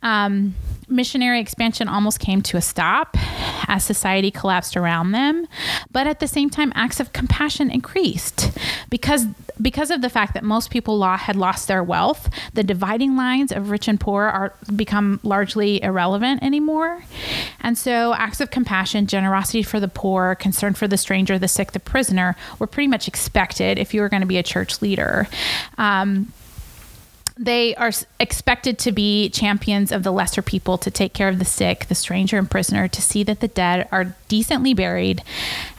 Um, 0.02 0.56
missionary 0.94 1.40
expansion 1.40 1.88
almost 1.88 2.20
came 2.20 2.42
to 2.44 2.58
a 2.58 2.62
stop. 2.62 3.18
as 3.68 3.84
society 3.84 4.32
collapsed 4.32 4.78
around 4.78 5.12
them. 5.12 5.48
But 5.92 6.08
at 6.08 6.20
the 6.20 6.28
same 6.28 6.50
time, 6.50 6.72
acts 6.76 7.00
of 7.00 7.14
compassion 7.14 7.70
increased 7.70 8.52
because 8.90 9.26
because 9.62 9.92
of 9.92 10.02
the 10.02 10.10
fact 10.10 10.34
that 10.34 10.44
most 10.44 10.72
people 10.72 10.98
law 10.98 11.16
had 11.16 11.36
lost 11.36 11.68
their 11.68 11.84
wealth. 11.84 12.30
The 12.54 12.64
dividing 12.64 13.16
lines 13.16 13.52
of 13.52 13.70
rich 13.70 13.88
and 13.88 14.00
poor 14.00 14.24
are 14.24 14.56
become 14.76 15.20
largely 15.24 15.82
irrelevant 15.82 16.42
anymore, 16.42 17.04
and 17.62 17.78
so 17.78 18.14
acts 18.16 18.42
of 18.42 18.50
compassion, 18.50 19.06
generosity 19.06 19.62
for 19.62 19.80
the 19.80 19.88
poor, 19.88 20.36
concern 20.36 20.74
for 20.74 20.88
the 20.88 20.98
stranger, 20.98 21.38
the 21.38 21.48
sick, 21.48 21.72
the 21.72 21.80
prisoner 21.80 22.36
were 22.58 22.68
pretty 22.68 22.88
much 22.88 23.08
expected 23.08 23.78
if 23.78 23.94
you 23.94 24.02
were 24.02 24.10
going 24.10 24.22
to 24.22 24.28
be 24.28 24.38
a 24.38 24.44
church 24.44 24.82
leader. 24.82 25.28
Um, 25.78 26.34
they 27.38 27.76
are 27.76 27.92
expected 28.20 28.78
to 28.80 28.92
be 28.92 29.30
champions 29.30 29.92
of 29.92 30.04
the 30.04 30.12
lesser 30.12 30.42
people, 30.42 30.78
to 30.78 30.92
take 30.92 31.14
care 31.14 31.30
of 31.30 31.40
the 31.40 31.46
sick, 31.46 31.88
the 31.88 31.96
stranger, 31.96 32.38
and 32.38 32.50
prisoner, 32.50 32.88
to 32.88 33.02
see 33.02 33.24
that 33.24 33.40
the 33.40 33.48
dead 33.48 33.88
are 33.92 34.16
decently 34.28 34.74
buried, 34.74 35.24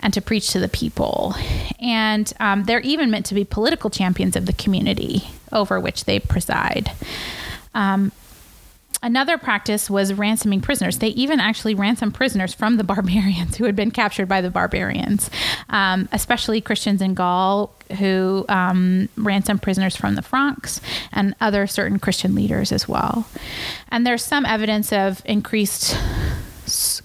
and 0.02 0.12
to 0.14 0.20
preach 0.20 0.50
to 0.50 0.58
the 0.58 0.68
people. 0.68 1.34
And 1.80 2.32
um, 2.40 2.64
they're 2.64 2.80
even 2.80 3.10
meant 3.10 3.26
to 3.26 3.34
be 3.34 3.44
political 3.44 3.90
champions 3.90 4.36
of 4.36 4.46
the 4.46 4.52
community 4.52 5.28
over 5.52 5.78
which 5.78 6.04
they 6.04 6.18
preside. 6.18 6.90
Um, 7.74 8.12
Another 9.04 9.36
practice 9.36 9.90
was 9.90 10.14
ransoming 10.14 10.62
prisoners. 10.62 10.98
They 10.98 11.08
even 11.08 11.38
actually 11.38 11.74
ransomed 11.74 12.14
prisoners 12.14 12.54
from 12.54 12.78
the 12.78 12.84
barbarians 12.94 13.56
who 13.56 13.64
had 13.64 13.76
been 13.76 13.90
captured 13.90 14.26
by 14.26 14.40
the 14.40 14.48
barbarians, 14.50 15.28
um, 15.68 16.08
especially 16.10 16.62
Christians 16.62 17.02
in 17.02 17.12
Gaul 17.12 17.74
who 17.98 18.46
um, 18.48 19.10
ransomed 19.16 19.60
prisoners 19.60 19.94
from 19.94 20.14
the 20.14 20.22
Franks 20.22 20.80
and 21.12 21.34
other 21.38 21.66
certain 21.66 21.98
Christian 21.98 22.34
leaders 22.34 22.72
as 22.72 22.88
well. 22.88 23.28
And 23.88 24.06
there's 24.06 24.24
some 24.24 24.46
evidence 24.46 24.90
of 24.90 25.20
increased 25.26 25.94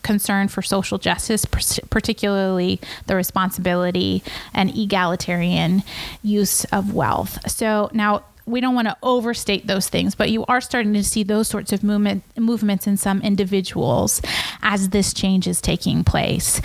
concern 0.03 0.47
for 0.47 0.62
social 0.62 0.97
justice, 0.97 1.43
particularly 1.43 2.79
the 3.07 3.15
responsibility 3.17 4.23
and 4.53 4.75
egalitarian 4.75 5.83
use 6.23 6.63
of 6.65 6.93
wealth. 6.93 7.39
So 7.51 7.89
now 7.91 8.23
we 8.49 8.62
don't 8.62 8.75
want 8.75 8.88
to 8.88 8.97
overstate 9.03 9.67
those 9.67 9.88
things, 9.89 10.15
but 10.15 10.29
you 10.29 10.45
are 10.47 10.62
starting 10.62 10.93
to 10.93 11.03
see 11.03 11.23
those 11.23 11.47
sorts 11.47 11.71
of 11.71 11.83
movement 11.83 12.23
movements 12.38 12.88
in 12.88 12.97
some 12.97 13.21
individuals 13.21 14.21
as 14.62 14.89
this 14.89 15.13
change 15.13 15.47
is 15.47 15.62
taking 15.62 16.03
place. 16.03 16.62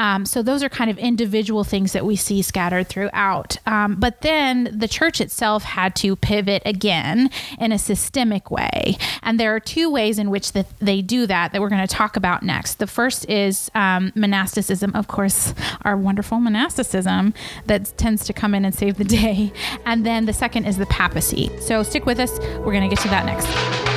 Um, 0.00 0.24
so 0.24 0.42
those 0.42 0.62
are 0.62 0.70
kind 0.70 0.90
of 0.90 0.96
individual 0.96 1.62
things 1.62 1.92
that 1.92 2.06
we 2.06 2.16
see 2.16 2.40
scattered 2.40 2.88
throughout. 2.88 3.58
Um, 3.66 3.96
but 3.96 4.22
then 4.22 4.74
the 4.76 4.88
church 4.88 5.20
itself 5.20 5.62
had 5.62 5.94
to 5.96 6.16
pivot 6.16 6.62
again 6.64 7.28
in 7.58 7.70
a 7.70 7.78
systemic 7.78 8.50
way. 8.50 8.96
And 9.22 9.38
there 9.38 9.54
are 9.54 9.60
two 9.60 9.90
ways 9.90 10.18
in 10.18 10.30
which 10.30 10.52
that 10.52 10.66
they 10.78 11.02
do 11.02 11.26
that 11.26 11.52
that 11.52 11.60
we're 11.60 11.68
going 11.68 11.86
to 11.86 11.94
talk 11.94 12.16
about 12.16 12.42
next. 12.42 12.78
The 12.78 12.86
first 12.86 13.28
is 13.28 13.70
um, 13.74 14.10
monasticism, 14.14 14.96
of 14.96 15.06
course, 15.06 15.52
our 15.82 15.98
wonderful 15.98 16.40
monasticism 16.40 17.34
that 17.66 17.92
tends 17.98 18.24
to 18.24 18.32
come 18.32 18.54
in 18.54 18.64
and 18.64 18.74
save 18.74 18.96
the 18.96 19.04
day. 19.04 19.52
And 19.84 20.06
then 20.06 20.24
the 20.24 20.32
second 20.32 20.64
is 20.64 20.78
the 20.78 20.86
papacy. 20.86 21.50
So 21.60 21.82
stick 21.82 22.06
with 22.06 22.18
us. 22.18 22.38
We're 22.38 22.72
going 22.72 22.88
to 22.88 22.94
get 22.94 23.02
to 23.02 23.08
that 23.08 23.26
next. 23.26 23.89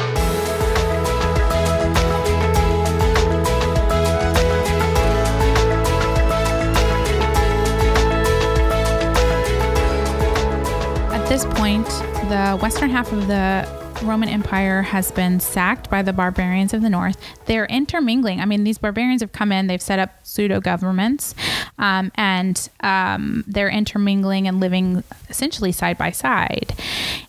Point, 11.73 11.87
the 12.29 12.57
western 12.61 12.89
half 12.89 13.11
of 13.11 13.27
the 13.27 13.67
Roman 14.03 14.29
Empire 14.29 14.83
has 14.83 15.11
been 15.11 15.39
sacked 15.39 15.89
by 15.89 16.03
the 16.03 16.13
barbarians 16.13 16.71
of 16.73 16.83
the 16.83 16.89
north. 16.89 17.17
They're 17.45 17.65
intermingling. 17.65 18.41
I 18.41 18.45
mean, 18.45 18.63
these 18.63 18.77
barbarians 18.77 19.21
have 19.21 19.31
come 19.31 19.51
in, 19.51 19.65
they've 19.67 19.81
set 19.81 19.97
up 19.97 20.11
pseudo 20.23 20.59
governments, 20.59 21.33
um, 21.79 22.11
and 22.15 22.69
um, 22.81 23.43
they're 23.47 23.69
intermingling 23.69 24.47
and 24.47 24.59
living 24.59 25.03
essentially 25.29 25.71
side 25.71 25.97
by 25.97 26.11
side. 26.11 26.75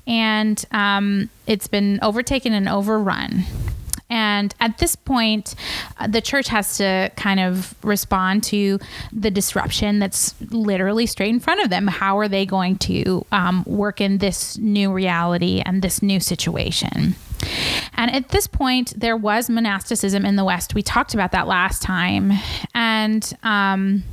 And 0.06 0.62
um, 0.72 1.30
it's 1.46 1.68
been 1.68 1.98
overtaken 2.02 2.52
and 2.52 2.68
overrun. 2.68 3.44
And 4.14 4.54
at 4.60 4.78
this 4.78 4.94
point, 4.94 5.56
uh, 5.98 6.06
the 6.06 6.20
church 6.20 6.46
has 6.46 6.76
to 6.76 7.10
kind 7.16 7.40
of 7.40 7.74
respond 7.82 8.44
to 8.44 8.78
the 9.12 9.28
disruption 9.28 9.98
that's 9.98 10.40
literally 10.52 11.04
straight 11.06 11.30
in 11.30 11.40
front 11.40 11.60
of 11.62 11.68
them. 11.68 11.88
How 11.88 12.16
are 12.20 12.28
they 12.28 12.46
going 12.46 12.78
to 12.78 13.26
um, 13.32 13.64
work 13.66 14.00
in 14.00 14.18
this 14.18 14.56
new 14.56 14.92
reality 14.92 15.62
and 15.66 15.82
this 15.82 16.00
new 16.00 16.20
situation? 16.20 17.16
And 17.94 18.14
at 18.14 18.28
this 18.28 18.46
point, 18.46 18.94
there 18.96 19.16
was 19.16 19.50
monasticism 19.50 20.24
in 20.24 20.36
the 20.36 20.44
West. 20.44 20.76
We 20.76 20.82
talked 20.82 21.12
about 21.12 21.32
that 21.32 21.48
last 21.48 21.82
time. 21.82 22.32
And, 22.72 23.30
um, 23.42 24.04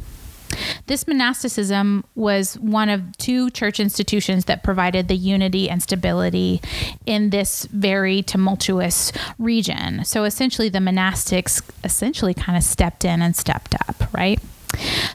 this 0.92 1.08
monasticism 1.08 2.04
was 2.16 2.56
one 2.56 2.90
of 2.90 3.18
two 3.18 3.50
church 3.52 3.80
institutions 3.80 4.44
that 4.46 4.62
provided 4.62 5.08
the 5.08 5.16
unity 5.16 5.70
and 5.70 5.82
stability 5.82 6.60
in 7.06 7.30
this 7.30 7.66
very 7.72 8.22
tumultuous 8.22 9.14
region. 9.40 10.04
So 10.04 10.26
essentially, 10.26 10.68
the 10.68 10.80
monastics 10.80 11.62
essentially 11.86 12.34
kind 12.34 12.58
of 12.58 12.64
stepped 12.64 13.06
in 13.06 13.22
and 13.22 13.38
stepped 13.38 13.74
up, 13.88 14.14
right? 14.14 14.42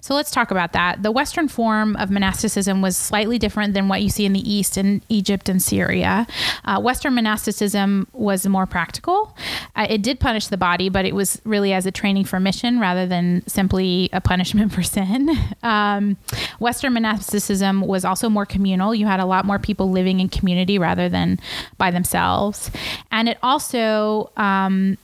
So 0.01 0.15
let's 0.15 0.31
talk 0.31 0.51
about 0.51 0.73
that. 0.73 1.03
The 1.03 1.11
Western 1.11 1.49
form 1.49 1.97
of 1.97 2.11
monasticism 2.11 2.83
was 2.83 2.97
slightly 2.97 3.39
different 3.39 3.75
than 3.75 3.89
what 3.89 4.03
you 4.03 4.09
see 4.09 4.25
in 4.25 4.33
the 4.33 4.53
East 4.53 4.77
in 4.79 5.03
Egypt 5.09 5.49
and 5.49 5.61
Syria. 5.61 6.27
Uh, 6.65 6.81
Western 6.81 7.15
monasticism 7.15 8.07
was 8.13 8.47
more 8.47 8.67
practical. 8.67 9.37
Uh, 9.75 9.87
it 9.89 10.03
did 10.03 10.21
punish 10.21 10.47
the 10.47 10.57
body, 10.57 10.89
but 10.89 11.05
it 11.05 11.15
was 11.15 11.41
really 11.45 11.73
as 11.73 11.87
a 11.87 11.91
training 11.91 12.25
for 12.25 12.39
mission 12.39 12.79
rather 12.79 13.07
than 13.07 13.43
simply 13.47 14.09
a 14.13 14.21
punishment 14.21 14.73
for 14.75 14.83
sin. 14.83 15.31
Um, 15.63 16.17
Western 16.61 16.93
monasticism 16.93 17.81
was 17.81 18.05
also 18.05 18.29
more 18.29 18.47
communal. 18.47 18.95
You 18.95 19.07
had 19.07 19.21
a 19.21 19.27
lot 19.27 19.45
more 19.45 19.59
people 19.59 19.91
living 19.91 20.21
in 20.21 20.29
community 20.29 20.79
rather 20.79 21.09
than 21.09 21.41
by 21.79 21.91
themselves. 21.91 22.71
And 23.11 23.29
it 23.29 23.39
also 23.43 24.31
um, 24.37 24.99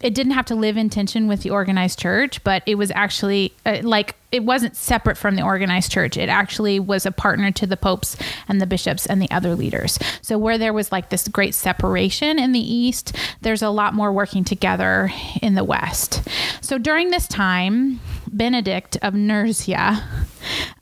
it 0.00 0.14
didn't 0.14 0.32
have 0.32 0.46
to 0.46 0.54
live 0.54 0.76
in 0.76 0.88
tension 0.88 1.28
with 1.28 1.42
the 1.42 1.50
organized 1.50 1.98
church, 1.98 2.42
but 2.42 2.62
it 2.66 2.76
was 2.76 2.90
actually 2.92 3.52
uh, 3.66 3.80
like 3.82 4.16
it 4.32 4.44
wasn't 4.44 4.76
separate 4.76 5.18
from 5.18 5.34
the 5.34 5.42
organized 5.42 5.90
church. 5.90 6.16
It 6.16 6.28
actually 6.28 6.78
was 6.78 7.04
a 7.04 7.10
partner 7.10 7.50
to 7.52 7.66
the 7.66 7.76
popes 7.76 8.16
and 8.48 8.60
the 8.60 8.66
bishops 8.66 9.06
and 9.06 9.20
the 9.20 9.30
other 9.30 9.54
leaders. 9.54 9.98
So 10.22 10.38
where 10.38 10.56
there 10.56 10.72
was 10.72 10.92
like 10.92 11.10
this 11.10 11.26
great 11.28 11.54
separation 11.54 12.38
in 12.38 12.52
the 12.52 12.60
east, 12.60 13.16
there's 13.40 13.62
a 13.62 13.70
lot 13.70 13.92
more 13.94 14.12
working 14.12 14.44
together 14.44 15.10
in 15.42 15.54
the 15.54 15.64
west. 15.64 16.26
So 16.60 16.78
during 16.78 17.10
this 17.10 17.26
time, 17.26 18.00
Benedict 18.28 18.96
of 19.02 19.14
Nursia 19.14 20.04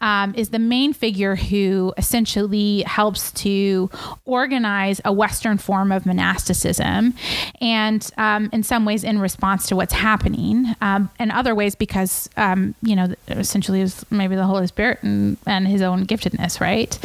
um, 0.01 0.35
is 0.35 0.51
the 0.51 0.59
main 0.59 0.93
figure 0.93 1.37
who 1.37 1.93
essentially 1.97 2.83
helps 2.83 3.33
to 3.33 3.91
organize 4.25 5.01
a 5.05 5.13
Western 5.13 5.59
form 5.59 5.93
of 5.93 6.07
monasticism, 6.07 7.15
and 7.61 8.11
um, 8.17 8.49
in 8.53 8.63
some 8.63 8.85
ways 8.85 9.05
in 9.05 9.19
response 9.19 9.67
to 9.69 9.77
what's 9.77 9.93
happening, 9.93 10.75
um, 10.81 11.11
and 11.19 11.33
other 11.33 11.55
ways 11.55 11.75
because 11.75 12.29
um, 12.37 12.75
you 12.83 12.95
know 12.95 13.15
essentially 13.29 13.81
is 13.81 14.05
maybe 14.11 14.37
the 14.37 14.47
Holy 14.47 14.67
Spirit 14.67 15.03
and, 15.03 15.37
and 15.47 15.67
his 15.67 15.83
own 15.83 16.07
giftedness, 16.07 16.61
right? 16.61 16.99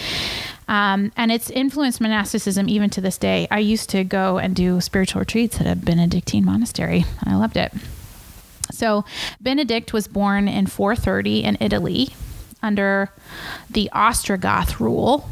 Um, 0.68 1.12
and 1.18 1.32
it's 1.32 1.50
influenced 1.50 2.00
monasticism 2.00 2.70
even 2.70 2.90
to 2.92 3.02
this 3.02 3.18
day. 3.18 3.48
I 3.52 3.60
used 3.60 3.90
to 3.90 4.04
go 4.04 4.38
and 4.38 4.56
do 4.56 4.80
spiritual 4.82 5.20
retreats 5.20 5.60
at 5.60 5.68
a 5.68 5.76
Benedictine 5.76 6.46
monastery, 6.46 7.06
and 7.22 7.34
I 7.34 7.38
loved 7.38 7.58
it. 7.58 7.74
So, 8.72 9.06
Benedict 9.42 9.94
was 9.94 10.08
born 10.08 10.48
in 10.48 10.68
430 10.68 11.44
in 11.44 11.58
Italy 11.60 12.14
under 12.64 13.12
the 13.70 13.90
Ostrogoth 13.94 14.80
rule, 14.80 15.30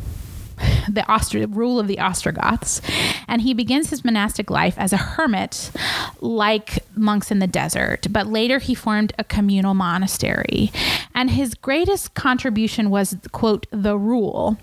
the 0.90 1.48
rule 1.50 1.80
of 1.80 1.88
the 1.88 2.00
Ostrogoths, 2.00 2.82
and 3.28 3.42
he 3.42 3.54
begins 3.54 3.90
his 3.90 4.04
monastic 4.04 4.50
life 4.50 4.76
as 4.78 4.94
a 4.94 4.98
hermit, 4.98 5.72
like 6.20 6.84
monks 6.96 7.32
in 7.32 7.40
the 7.40 7.48
desert. 7.48 8.08
But 8.10 8.28
later 8.28 8.60
he 8.60 8.76
formed 8.76 9.14
a 9.18 9.24
communal 9.24 9.74
monastery, 9.74 10.72
and 11.14 11.32
his 11.32 11.54
greatest 11.54 12.14
contribution 12.14 12.90
was 12.90 13.16
quote 13.32 13.68
the 13.72 13.98
rule, 13.98 14.58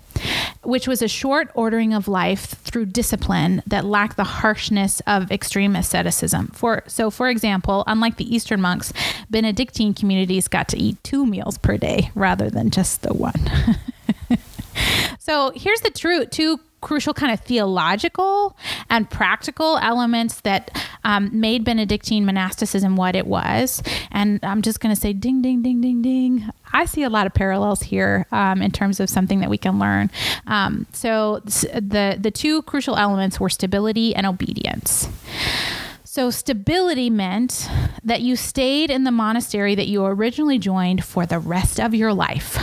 which 0.63 0.87
was 0.87 1.01
a 1.01 1.07
short 1.07 1.49
ordering 1.53 1.93
of 1.93 2.07
life 2.07 2.55
through 2.63 2.85
discipline 2.85 3.61
that 3.65 3.85
lacked 3.85 4.17
the 4.17 4.23
harshness 4.23 5.01
of 5.07 5.31
extreme 5.31 5.75
asceticism. 5.75 6.47
For 6.47 6.83
so, 6.87 7.09
for 7.09 7.29
example, 7.29 7.83
unlike 7.87 8.17
the 8.17 8.33
Eastern 8.33 8.61
monks, 8.61 8.93
Benedictine 9.29 9.93
communities 9.93 10.47
got 10.47 10.67
to 10.69 10.77
eat 10.77 11.03
two 11.03 11.25
meals 11.25 11.57
per 11.57 11.77
day 11.77 12.11
rather 12.15 12.49
than 12.49 12.69
just 12.69 13.01
the 13.01 13.13
one. 13.13 13.49
So 15.29 15.51
here's 15.55 15.81
the 15.81 15.91
two 16.31 16.59
crucial 16.81 17.13
kind 17.13 17.31
of 17.31 17.39
theological 17.41 18.57
and 18.89 19.07
practical 19.07 19.77
elements 19.77 20.41
that 20.41 20.75
um, 21.03 21.29
made 21.39 21.63
Benedictine 21.63 22.25
monasticism 22.25 22.95
what 22.95 23.15
it 23.15 23.27
was. 23.27 23.83
And 24.09 24.39
I'm 24.41 24.63
just 24.63 24.79
going 24.79 24.95
to 24.95 24.99
say, 24.99 25.13
ding, 25.13 25.43
ding, 25.43 25.61
ding, 25.61 25.81
ding, 25.81 26.01
ding. 26.01 26.49
I 26.73 26.85
see 26.85 27.03
a 27.03 27.11
lot 27.11 27.27
of 27.27 27.35
parallels 27.35 27.83
here 27.83 28.25
um, 28.31 28.63
in 28.63 28.71
terms 28.71 28.99
of 28.99 29.07
something 29.07 29.41
that 29.41 29.51
we 29.51 29.59
can 29.59 29.77
learn. 29.77 30.09
Um, 30.47 30.87
so 30.93 31.41
the 31.43 32.17
the 32.19 32.31
two 32.31 32.63
crucial 32.63 32.95
elements 32.95 33.39
were 33.39 33.49
stability 33.49 34.15
and 34.15 34.25
obedience. 34.25 35.07
So, 36.05 36.31
stability 36.31 37.11
meant 37.11 37.69
that 38.03 38.21
you 38.21 38.35
stayed 38.35 38.89
in 38.89 39.03
the 39.03 39.11
monastery 39.11 39.75
that 39.75 39.87
you 39.87 40.03
originally 40.05 40.57
joined 40.57 41.05
for 41.05 41.27
the 41.27 41.37
rest 41.37 41.79
of 41.79 41.93
your 41.93 42.15
life 42.15 42.57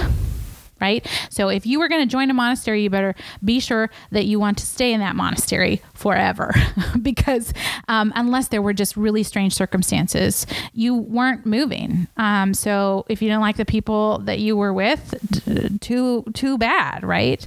right? 0.81 1.07
So 1.31 1.49
if 1.49 1.67
you 1.67 1.79
were 1.79 1.89
going 1.89 2.03
to 2.03 2.11
join 2.11 2.31
a 2.31 2.35
monastery, 2.35 2.83
you 2.83 2.91
better 2.91 3.15
be 3.45 3.61
sure 3.61 3.91
that 4.11 4.27
you 4.27 4.39
want 4.39 4.59
to 4.59 4.67
stay 4.67 4.93
in 4.93 5.01
that 5.01 5.17
monastery 5.17 5.83
forever 5.95 6.53
because 7.03 7.53
um, 7.89 8.12
unless 8.15 8.49
there 8.49 8.62
were 8.62 8.73
just 8.73 8.97
really 8.97 9.23
strange 9.23 9.55
circumstances, 9.55 10.47
you 10.73 10.95
weren't 10.95 11.47
moving. 11.47 12.09
Um, 12.17 12.55
so 12.55 13.07
if 13.09 13.23
you 13.23 13.29
didn't 13.29 13.41
like 13.41 13.57
the 13.57 13.65
people 13.65 14.19
that 14.21 14.39
you 14.39 14.57
were 14.57 14.73
with, 14.73 15.81
too 15.81 16.25
too 16.35 16.59
bad, 16.59 17.05
right? 17.05 17.47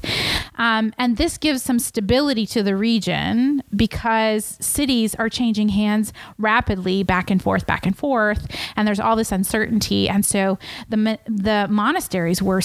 Um, 0.55 0.93
and 0.97 1.17
this 1.17 1.37
gives 1.37 1.61
some 1.63 1.79
stability 1.79 2.45
to 2.47 2.63
the 2.63 2.75
region 2.75 3.63
because 3.75 4.57
cities 4.59 5.15
are 5.15 5.29
changing 5.29 5.69
hands 5.69 6.11
rapidly, 6.37 7.03
back 7.03 7.29
and 7.29 7.41
forth, 7.41 7.65
back 7.65 7.85
and 7.85 7.97
forth, 7.97 8.47
and 8.75 8.87
there's 8.87 8.99
all 8.99 9.15
this 9.15 9.31
uncertainty. 9.31 10.09
And 10.09 10.25
so 10.25 10.57
the 10.89 11.19
the 11.25 11.67
monasteries 11.69 12.41
were 12.41 12.61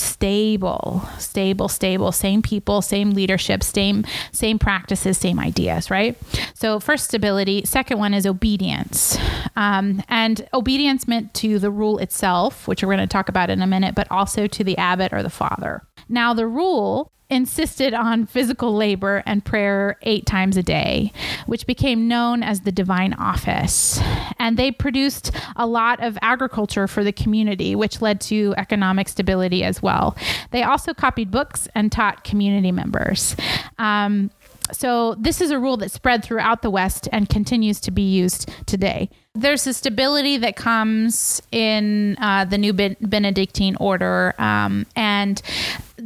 stable, 0.55 1.09
stable, 1.19 1.69
stable, 1.69 2.13
same 2.13 2.43
people, 2.43 2.83
same 2.83 3.11
leadership, 3.11 3.63
same 3.63 4.05
same 4.33 4.59
practices, 4.59 5.19
same 5.19 5.39
ideas 5.39 5.91
right? 5.91 6.17
So, 6.55 6.81
first, 6.81 7.05
stability. 7.05 7.65
Second 7.65 7.99
one 7.99 8.15
is 8.15 8.27
obedience. 8.27 9.19
Um, 9.57 10.03
and 10.09 10.47
obedience 10.53 11.07
meant 11.07 11.35
to 11.35 11.59
the 11.59 11.71
rule 11.71 11.99
itself, 11.99 12.67
which 12.67 12.83
we're 12.83 12.95
going 12.95 12.99
to 12.99 13.13
talk 13.13 13.29
about 13.29 13.51
in 13.51 13.63
a 13.63 13.67
minute, 13.67 13.95
but 13.95 14.11
also 14.11 14.47
to 14.47 14.65
the 14.65 14.77
abbot 14.79 15.13
or 15.13 15.23
the 15.23 15.31
father. 15.31 15.83
Now, 16.09 16.35
the 16.35 16.47
rule 16.47 17.11
insisted 17.31 17.95
on 17.95 18.27
physical 18.27 18.75
labor 18.75 19.23
and 19.27 19.45
prayer 19.45 19.99
eight 20.03 20.27
times 20.27 20.57
a 20.57 20.63
day, 20.63 21.13
which 21.47 21.67
became 21.67 22.07
known 22.07 22.43
as 22.43 22.61
the 22.61 22.73
divine 22.73 23.15
office. 23.15 23.99
And 24.39 24.57
they 24.57 24.71
produced 24.71 25.31
a 25.57 25.67
lot 25.67 26.03
of 26.03 26.19
agriculture 26.21 26.87
for 26.87 27.03
the 27.03 27.13
community, 27.13 27.75
which 27.75 28.03
led 28.03 28.21
to 28.23 28.55
economic 28.57 29.09
stability 29.09 29.65
as 29.65 29.83
well. 29.83 30.17
They 30.51 30.63
also 30.63 30.93
copied 30.93 31.31
books 31.31 31.67
and 31.75 31.91
taught 31.91 32.25
community 32.25 32.73
members. 32.73 33.37
Um, 33.79 34.31
so, 34.73 35.15
this 35.17 35.43
is 35.43 35.51
a 35.51 35.59
rule 35.59 35.77
that 35.79 35.91
spread 35.91 36.25
throughout 36.25 36.63
the 36.63 36.71
West 36.71 37.07
and 37.13 37.29
continues 37.29 37.81
to 37.81 37.91
be 37.91 38.03
used 38.03 38.51
today. 38.65 39.11
There's 39.35 39.67
a 39.67 39.75
stability 39.75 40.39
that 40.39 40.57
comes 40.57 41.43
in 41.53 42.17
uh, 42.19 42.47
the 42.47 42.57
new 42.57 42.73
Benedictine 42.73 43.77
order, 43.77 44.35
um, 44.39 44.87
and 44.97 45.43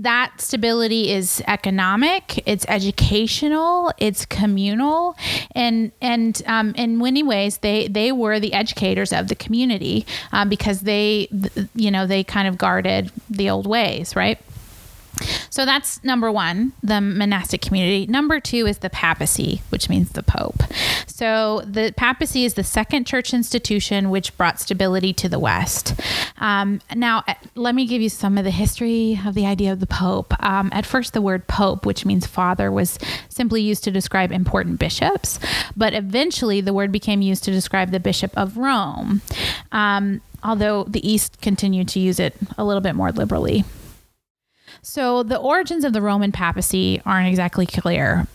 that 0.02 0.40
stability 0.40 1.10
is 1.10 1.42
economic, 1.46 2.42
it's 2.46 2.64
educational, 2.68 3.92
it's 3.98 4.24
communal, 4.24 5.16
and 5.54 5.92
and 6.00 6.42
um, 6.46 6.74
in 6.76 6.98
many 6.98 7.22
ways 7.22 7.58
they 7.58 7.88
they 7.88 8.12
were 8.12 8.38
the 8.38 8.52
educators 8.52 9.12
of 9.12 9.28
the 9.28 9.34
community 9.34 10.06
um, 10.32 10.48
because 10.48 10.80
they 10.80 11.28
you 11.74 11.90
know 11.90 12.06
they 12.06 12.22
kind 12.22 12.48
of 12.48 12.56
guarded 12.56 13.10
the 13.28 13.50
old 13.50 13.66
ways, 13.66 14.14
right? 14.14 14.38
So 15.50 15.64
that's 15.64 16.02
number 16.04 16.30
one, 16.30 16.72
the 16.82 17.00
monastic 17.00 17.60
community. 17.60 18.06
Number 18.06 18.40
two 18.40 18.66
is 18.66 18.78
the 18.78 18.90
papacy, 18.90 19.62
which 19.70 19.88
means 19.88 20.10
the 20.10 20.22
pope. 20.22 20.62
So 21.06 21.62
the 21.64 21.92
papacy 21.96 22.44
is 22.44 22.54
the 22.54 22.64
second 22.64 23.06
church 23.06 23.34
institution 23.34 24.10
which 24.10 24.36
brought 24.36 24.60
stability 24.60 25.12
to 25.14 25.28
the 25.28 25.38
West. 25.38 25.94
Um, 26.38 26.80
now, 26.94 27.24
uh, 27.26 27.34
let 27.54 27.74
me 27.74 27.86
give 27.86 28.00
you 28.00 28.08
some 28.08 28.38
of 28.38 28.44
the 28.44 28.50
history 28.50 29.18
of 29.26 29.34
the 29.34 29.46
idea 29.46 29.72
of 29.72 29.80
the 29.80 29.86
pope. 29.86 30.32
Um, 30.44 30.70
at 30.72 30.86
first, 30.86 31.12
the 31.12 31.22
word 31.22 31.46
pope, 31.48 31.84
which 31.86 32.04
means 32.04 32.26
father, 32.26 32.70
was 32.70 32.98
simply 33.28 33.62
used 33.62 33.84
to 33.84 33.90
describe 33.90 34.30
important 34.30 34.78
bishops, 34.78 35.40
but 35.76 35.94
eventually 35.94 36.60
the 36.60 36.72
word 36.72 36.92
became 36.92 37.22
used 37.22 37.44
to 37.44 37.50
describe 37.50 37.90
the 37.90 38.00
bishop 38.00 38.36
of 38.36 38.56
Rome. 38.56 39.22
Um, 39.72 40.20
although 40.42 40.84
the 40.84 41.06
East 41.08 41.40
continued 41.40 41.88
to 41.88 42.00
use 42.00 42.20
it 42.20 42.36
a 42.56 42.64
little 42.64 42.80
bit 42.80 42.94
more 42.94 43.12
liberally. 43.12 43.64
So 44.82 45.22
the 45.22 45.38
origins 45.38 45.84
of 45.84 45.92
the 45.92 46.02
Roman 46.02 46.32
papacy 46.32 47.02
aren't 47.04 47.28
exactly 47.28 47.66
clear. 47.66 48.26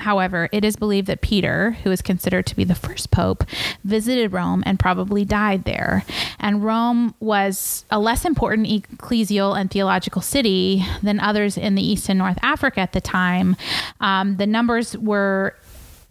However, 0.00 0.48
it 0.52 0.64
is 0.64 0.76
believed 0.76 1.06
that 1.06 1.20
Peter, 1.20 1.72
who 1.82 1.90
is 1.90 2.02
considered 2.02 2.46
to 2.46 2.56
be 2.56 2.64
the 2.64 2.74
first 2.74 3.10
pope, 3.10 3.44
visited 3.84 4.32
Rome 4.32 4.62
and 4.66 4.78
probably 4.78 5.24
died 5.24 5.64
there. 5.64 6.04
And 6.40 6.64
Rome 6.64 7.14
was 7.20 7.84
a 7.90 7.98
less 7.98 8.24
important 8.24 8.66
ecclesial 8.66 9.58
and 9.58 9.70
theological 9.70 10.22
city 10.22 10.84
than 11.02 11.20
others 11.20 11.56
in 11.56 11.74
the 11.74 11.82
East 11.82 12.08
and 12.08 12.18
North 12.18 12.38
Africa 12.42 12.80
at 12.80 12.92
the 12.92 13.00
time. 13.00 13.56
Um, 14.00 14.36
the 14.36 14.46
numbers 14.46 14.96
were 14.98 15.54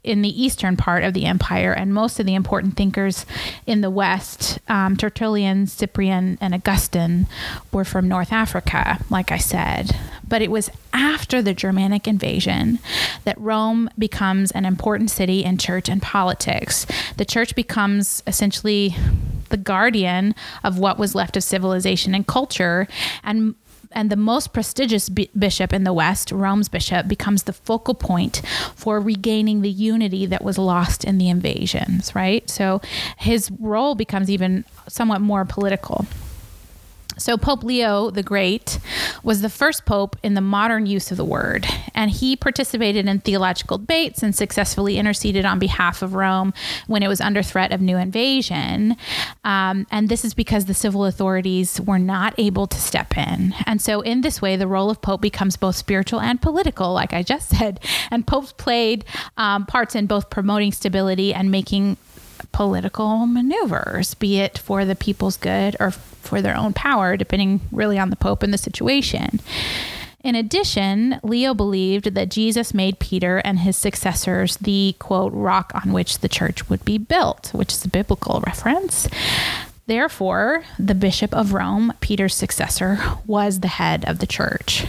in 0.07 0.21
the 0.21 0.41
eastern 0.41 0.77
part 0.77 1.03
of 1.03 1.13
the 1.13 1.25
empire, 1.25 1.73
and 1.73 1.93
most 1.93 2.19
of 2.19 2.25
the 2.25 2.35
important 2.35 2.77
thinkers 2.77 3.25
in 3.65 3.81
the 3.81 3.89
west, 3.89 4.59
um, 4.67 4.95
Tertullian, 4.95 5.67
Cyprian, 5.67 6.37
and 6.39 6.53
Augustine, 6.53 7.27
were 7.71 7.83
from 7.83 8.07
North 8.07 8.31
Africa, 8.31 8.99
like 9.09 9.31
I 9.31 9.37
said. 9.37 9.95
But 10.27 10.41
it 10.41 10.49
was 10.49 10.69
after 10.93 11.41
the 11.41 11.53
Germanic 11.53 12.07
invasion 12.07 12.79
that 13.25 13.39
Rome 13.39 13.89
becomes 13.97 14.51
an 14.51 14.65
important 14.65 15.11
city 15.11 15.43
in 15.43 15.57
church 15.57 15.89
and 15.89 16.01
politics. 16.01 16.85
The 17.17 17.25
church 17.25 17.53
becomes 17.55 18.23
essentially 18.25 18.95
the 19.49 19.57
guardian 19.57 20.35
of 20.63 20.79
what 20.79 20.97
was 20.97 21.15
left 21.15 21.37
of 21.37 21.43
civilization 21.43 22.15
and 22.15 22.25
culture, 22.25 22.87
and 23.23 23.55
and 23.91 24.09
the 24.09 24.15
most 24.15 24.53
prestigious 24.53 25.09
b- 25.09 25.29
bishop 25.37 25.73
in 25.73 25.83
the 25.83 25.93
West, 25.93 26.31
Rome's 26.31 26.69
bishop, 26.69 27.07
becomes 27.07 27.43
the 27.43 27.53
focal 27.53 27.93
point 27.93 28.41
for 28.75 28.99
regaining 28.99 29.61
the 29.61 29.69
unity 29.69 30.25
that 30.25 30.43
was 30.43 30.57
lost 30.57 31.03
in 31.03 31.17
the 31.17 31.29
invasions, 31.29 32.13
right? 32.15 32.49
So 32.49 32.81
his 33.17 33.51
role 33.59 33.95
becomes 33.95 34.29
even 34.29 34.65
somewhat 34.87 35.21
more 35.21 35.45
political. 35.45 36.05
So, 37.17 37.37
Pope 37.37 37.63
Leo 37.63 38.09
the 38.09 38.23
Great 38.23 38.79
was 39.23 39.41
the 39.41 39.49
first 39.49 39.85
pope 39.85 40.15
in 40.23 40.33
the 40.33 40.41
modern 40.41 40.85
use 40.85 41.11
of 41.11 41.17
the 41.17 41.25
word, 41.25 41.65
and 41.93 42.11
he 42.11 42.35
participated 42.35 43.07
in 43.07 43.19
theological 43.19 43.77
debates 43.77 44.21
and 44.23 44.35
successfully 44.35 44.97
interceded 44.97 45.45
on 45.45 45.59
behalf 45.59 46.01
of 46.01 46.13
Rome 46.13 46.53
when 46.87 47.03
it 47.03 47.07
was 47.07 47.21
under 47.21 47.41
threat 47.41 47.71
of 47.71 47.81
new 47.81 47.97
invasion. 47.97 48.95
Um, 49.43 49.87
and 49.91 50.09
this 50.09 50.23
is 50.23 50.33
because 50.33 50.65
the 50.65 50.73
civil 50.73 51.05
authorities 51.05 51.81
were 51.81 51.99
not 51.99 52.33
able 52.37 52.67
to 52.67 52.77
step 52.77 53.17
in. 53.17 53.53
And 53.65 53.81
so, 53.81 54.01
in 54.01 54.21
this 54.21 54.41
way, 54.41 54.55
the 54.55 54.67
role 54.67 54.89
of 54.89 55.01
pope 55.01 55.21
becomes 55.21 55.57
both 55.57 55.75
spiritual 55.75 56.21
and 56.21 56.41
political, 56.41 56.93
like 56.93 57.13
I 57.13 57.23
just 57.23 57.49
said. 57.49 57.79
And 58.11 58.25
popes 58.25 58.53
played 58.53 59.05
um, 59.37 59.65
parts 59.65 59.95
in 59.95 60.05
both 60.05 60.29
promoting 60.29 60.71
stability 60.71 61.33
and 61.33 61.51
making 61.51 61.97
political 62.51 63.25
maneuvers, 63.25 64.13
be 64.13 64.39
it 64.39 64.57
for 64.57 64.85
the 64.85 64.95
people's 64.95 65.37
good 65.37 65.75
or 65.79 65.91
for 65.91 66.41
their 66.41 66.55
own 66.55 66.73
power, 66.73 67.17
depending 67.17 67.61
really 67.71 67.97
on 67.97 68.09
the 68.09 68.15
Pope 68.15 68.43
and 68.43 68.53
the 68.53 68.57
situation. 68.57 69.39
In 70.23 70.35
addition, 70.35 71.19
Leo 71.23 71.53
believed 71.53 72.13
that 72.15 72.29
Jesus 72.29 72.73
made 72.73 72.99
Peter 72.99 73.37
and 73.37 73.59
his 73.59 73.77
successors 73.77 74.57
the 74.57 74.95
quote, 74.99 75.31
rock 75.33 75.71
on 75.73 75.93
which 75.93 76.19
the 76.19 76.27
church 76.27 76.69
would 76.69 76.83
be 76.83 76.97
built, 76.97 77.51
which 77.53 77.71
is 77.71 77.85
a 77.85 77.89
biblical 77.89 78.41
reference. 78.45 79.07
Therefore, 79.85 80.65
the 80.77 80.95
Bishop 80.95 81.33
of 81.33 81.53
Rome, 81.53 81.93
Peter's 82.01 82.35
successor, 82.35 82.99
was 83.25 83.61
the 83.61 83.69
head 83.69 84.03
of 84.05 84.19
the 84.19 84.27
church. 84.27 84.85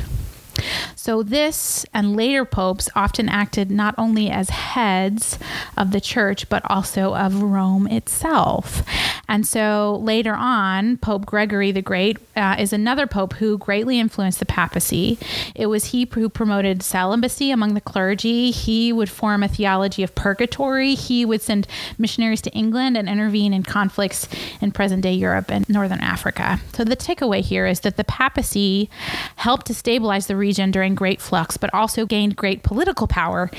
So, 1.09 1.23
this 1.23 1.87
and 1.95 2.15
later 2.15 2.45
popes 2.45 2.91
often 2.95 3.31
acted 3.31 3.71
not 3.71 3.95
only 3.97 4.29
as 4.29 4.51
heads 4.51 5.39
of 5.75 5.91
the 5.93 6.03
church, 6.03 6.47
but 6.51 6.63
also 6.67 7.15
of 7.15 7.43
Rome 7.43 7.87
itself. 7.87 8.83
And 9.27 9.47
so, 9.47 10.01
later 10.03 10.35
on, 10.35 10.99
Pope 10.99 11.25
Gregory 11.25 11.73
the 11.73 11.81
Great 11.81 12.19
uh, 12.37 12.57
is 12.59 12.75
another 12.75 13.07
pope 13.07 13.33
who 13.35 13.57
greatly 13.57 13.99
influenced 13.99 14.39
the 14.39 14.45
papacy. 14.45 15.19
It 15.55 15.69
was 15.69 15.87
he 15.87 16.07
who 16.13 16.29
promoted 16.29 16.83
celibacy 16.83 17.51
among 17.51 17.73
the 17.73 17.81
clergy. 17.81 18.51
He 18.51 18.93
would 18.93 19.09
form 19.09 19.43
a 19.43 19.49
theology 19.49 20.03
of 20.03 20.15
purgatory. 20.15 20.95
He 20.95 21.25
would 21.25 21.41
send 21.41 21.67
missionaries 21.97 22.43
to 22.43 22.51
England 22.51 22.99
and 22.99 23.09
intervene 23.09 23.55
in 23.55 23.63
conflicts 23.63 24.29
in 24.61 24.73
present 24.73 25.03
day 25.03 25.15
Europe 25.15 25.51
and 25.51 25.67
Northern 25.71 26.01
Africa. 26.01 26.61
So, 26.75 26.85
the 26.85 26.97
takeaway 26.97 27.41
here 27.41 27.67
is 27.67 27.81
that 27.81 27.97
the 27.97 28.05
papacy 28.05 28.91
helped 29.37 29.67
to 29.69 29.75
stabilize 29.75 30.27
the 30.27 30.37
region 30.37 30.71
during 30.71 30.98
great 30.99 31.21
flux, 31.21 31.57
but 31.57 31.73
also 31.73 32.05
gained 32.05 32.35
great 32.35 32.65
political 32.65 33.07
power 33.07 33.53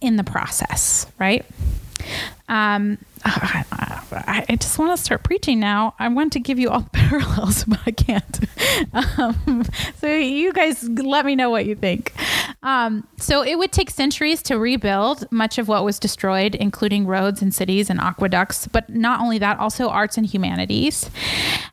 in 0.00 0.14
the 0.14 0.22
process, 0.22 1.08
right? 1.18 1.44
Um, 2.48 2.98
I, 3.24 4.44
I, 4.48 4.56
just 4.56 4.78
want 4.78 4.96
to 4.96 5.02
start 5.02 5.24
preaching 5.24 5.58
now. 5.58 5.94
I 5.98 6.06
want 6.08 6.32
to 6.34 6.40
give 6.40 6.58
you 6.58 6.68
all 6.70 6.80
the 6.82 6.90
parallels, 6.90 7.64
but 7.64 7.80
I 7.84 7.90
can't. 7.90 8.40
Um, 8.92 9.64
so 9.96 10.06
you 10.06 10.52
guys 10.52 10.88
let 10.88 11.24
me 11.24 11.34
know 11.34 11.50
what 11.50 11.66
you 11.66 11.74
think. 11.74 12.12
Um, 12.62 13.08
so 13.18 13.42
it 13.42 13.58
would 13.58 13.72
take 13.72 13.90
centuries 13.90 14.40
to 14.42 14.58
rebuild 14.58 15.30
much 15.32 15.58
of 15.58 15.66
what 15.66 15.84
was 15.84 15.98
destroyed, 15.98 16.54
including 16.54 17.06
roads 17.06 17.42
and 17.42 17.52
cities 17.52 17.90
and 17.90 17.98
aqueducts. 17.98 18.68
But 18.68 18.88
not 18.90 19.20
only 19.20 19.38
that, 19.38 19.58
also 19.58 19.88
arts 19.88 20.16
and 20.16 20.26
humanities. 20.26 21.10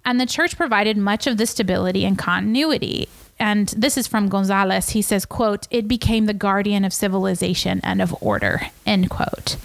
And 0.04 0.20
the 0.20 0.26
church 0.26 0.58
provided 0.58 0.98
much 0.98 1.28
of 1.28 1.38
the 1.38 1.46
stability 1.46 2.06
and 2.06 2.18
continuity 2.18 3.08
and 3.42 3.70
this 3.70 3.98
is 3.98 4.06
from 4.06 4.30
Gonzalez. 4.30 4.92
He 4.92 5.02
says, 5.02 5.26
quote, 5.26 5.68
it 5.72 5.88
became 5.88 6.28
the 6.28 6.34
guardian 6.34 6.86
of 6.86 6.94
civilization 6.94 7.82
and 7.84 8.00
of 8.00 8.16
order, 8.22 8.68
end 8.86 9.10
quote. 9.10 9.58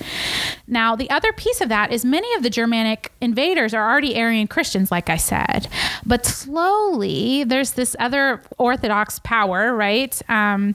Now, 0.67 0.97
the 0.97 1.11
other 1.11 1.31
piece 1.35 1.61
of 1.61 1.69
that 1.69 1.93
is 1.93 2.03
many 2.03 2.33
of 2.37 2.43
the 2.43 2.49
Germanic 2.49 3.13
invaders 3.21 3.75
are 3.75 3.87
already 3.87 4.17
Arian 4.17 4.49
Christians, 4.49 4.91
like 4.91 5.11
I 5.11 5.19
said. 5.19 5.69
But 6.07 6.25
slowly, 6.25 7.45
there's 7.45 7.73
this 7.73 7.95
other 7.99 8.41
Orthodox 8.57 9.19
power, 9.19 9.77
right? 9.77 10.23
Um, 10.27 10.75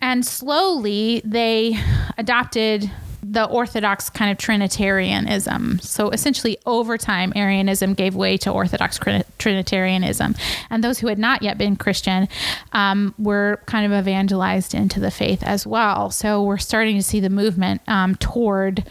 and 0.00 0.26
slowly, 0.26 1.22
they 1.24 1.78
adopted 2.18 2.90
the 3.30 3.44
Orthodox 3.44 4.10
kind 4.10 4.30
of 4.30 4.38
Trinitarianism. 4.38 5.78
So 5.80 6.10
essentially, 6.10 6.58
over 6.66 6.96
time, 6.96 7.32
Arianism 7.34 7.94
gave 7.94 8.14
way 8.14 8.36
to 8.38 8.50
Orthodox 8.50 9.00
Trinitarianism. 9.38 10.34
And 10.70 10.84
those 10.84 10.98
who 10.98 11.08
had 11.08 11.18
not 11.18 11.42
yet 11.42 11.58
been 11.58 11.76
Christian 11.76 12.28
um, 12.72 13.14
were 13.18 13.60
kind 13.66 13.90
of 13.90 13.98
evangelized 13.98 14.74
into 14.74 15.00
the 15.00 15.10
faith 15.10 15.42
as 15.42 15.66
well. 15.66 16.10
So 16.10 16.42
we're 16.42 16.58
starting 16.58 16.96
to 16.96 17.02
see 17.02 17.20
the 17.20 17.30
movement 17.30 17.80
um, 17.88 18.14
toward 18.16 18.84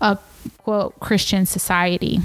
a 0.00 0.18
quote 0.58 0.98
Christian 1.00 1.46
society. 1.46 2.20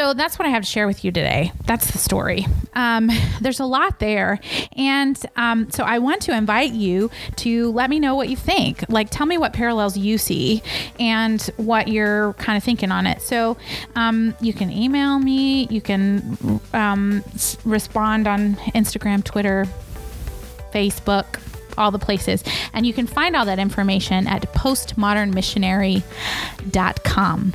So 0.00 0.14
that's 0.14 0.38
what 0.38 0.46
I 0.46 0.48
have 0.48 0.62
to 0.62 0.66
share 0.66 0.86
with 0.86 1.04
you 1.04 1.12
today. 1.12 1.52
That's 1.66 1.90
the 1.90 1.98
story. 1.98 2.46
Um, 2.72 3.10
there's 3.42 3.60
a 3.60 3.66
lot 3.66 3.98
there. 3.98 4.40
And 4.74 5.20
um, 5.36 5.70
so 5.70 5.84
I 5.84 5.98
want 5.98 6.22
to 6.22 6.34
invite 6.34 6.72
you 6.72 7.10
to 7.36 7.70
let 7.72 7.90
me 7.90 8.00
know 8.00 8.14
what 8.14 8.30
you 8.30 8.36
think. 8.36 8.82
Like, 8.88 9.10
tell 9.10 9.26
me 9.26 9.36
what 9.36 9.52
parallels 9.52 9.98
you 9.98 10.16
see 10.16 10.62
and 10.98 11.42
what 11.58 11.88
you're 11.88 12.32
kind 12.34 12.56
of 12.56 12.64
thinking 12.64 12.90
on 12.90 13.06
it. 13.06 13.20
So 13.20 13.58
um, 13.94 14.34
you 14.40 14.54
can 14.54 14.70
email 14.70 15.18
me, 15.18 15.66
you 15.66 15.82
can 15.82 16.62
um, 16.72 17.22
respond 17.66 18.26
on 18.26 18.54
Instagram, 18.74 19.22
Twitter, 19.22 19.66
Facebook 20.72 21.42
all 21.76 21.90
the 21.90 21.98
places. 21.98 22.42
And 22.72 22.86
you 22.86 22.94
can 22.94 23.06
find 23.06 23.36
all 23.36 23.44
that 23.44 23.58
information 23.58 24.26
at 24.26 24.50
postmodernmissionary.com 24.54 27.52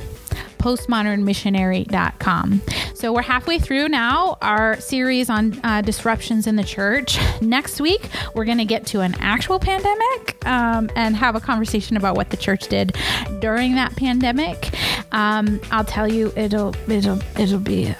postmodernmissionary.com. 0.58 2.62
So 2.94 3.12
we're 3.12 3.22
halfway 3.22 3.58
through 3.58 3.88
now 3.88 4.38
our 4.40 4.80
series 4.80 5.28
on 5.28 5.60
uh, 5.62 5.82
disruptions 5.82 6.46
in 6.46 6.56
the 6.56 6.64
church. 6.64 7.18
Next 7.42 7.80
week, 7.80 8.08
we're 8.34 8.46
going 8.46 8.58
to 8.58 8.64
get 8.64 8.86
to 8.86 9.00
an 9.00 9.14
actual 9.20 9.58
pandemic 9.58 10.46
um, 10.46 10.88
and 10.96 11.14
have 11.16 11.34
a 11.34 11.40
conversation 11.40 11.96
about 11.96 12.16
what 12.16 12.30
the 12.30 12.36
church 12.36 12.68
did 12.68 12.96
during 13.40 13.74
that 13.74 13.96
pandemic. 13.96 14.70
Um, 15.12 15.60
I'll 15.70 15.84
tell 15.84 16.08
you, 16.08 16.32
it'll 16.36 16.74
it'll 16.88 17.20
it'll 17.38 17.60
be. 17.60 17.94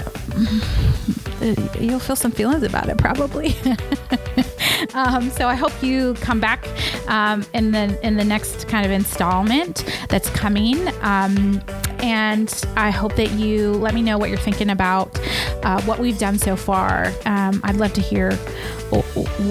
You'll 1.78 2.00
feel 2.00 2.16
some 2.16 2.32
feelings 2.32 2.62
about 2.62 2.88
it 2.88 2.98
probably. 2.98 3.48
um, 4.94 5.30
so 5.30 5.46
I 5.46 5.54
hope 5.54 5.82
you 5.82 6.14
come 6.14 6.40
back 6.40 6.66
um, 7.08 7.44
in 7.52 7.72
the 7.72 7.98
in 8.04 8.16
the 8.16 8.24
next 8.24 8.68
kind 8.68 8.86
of 8.86 8.92
installment 8.92 9.84
that's 10.08 10.30
coming. 10.30 10.88
Um, 11.02 11.62
and 12.06 12.64
I 12.76 12.90
hope 12.90 13.16
that 13.16 13.32
you 13.32 13.72
let 13.72 13.92
me 13.92 14.00
know 14.00 14.16
what 14.16 14.28
you're 14.28 14.38
thinking 14.38 14.70
about 14.70 15.18
uh, 15.64 15.82
what 15.82 15.98
we've 15.98 16.18
done 16.18 16.38
so 16.38 16.54
far. 16.54 17.12
Um, 17.24 17.60
I'd 17.64 17.74
love 17.74 17.94
to 17.94 18.00
hear 18.00 18.32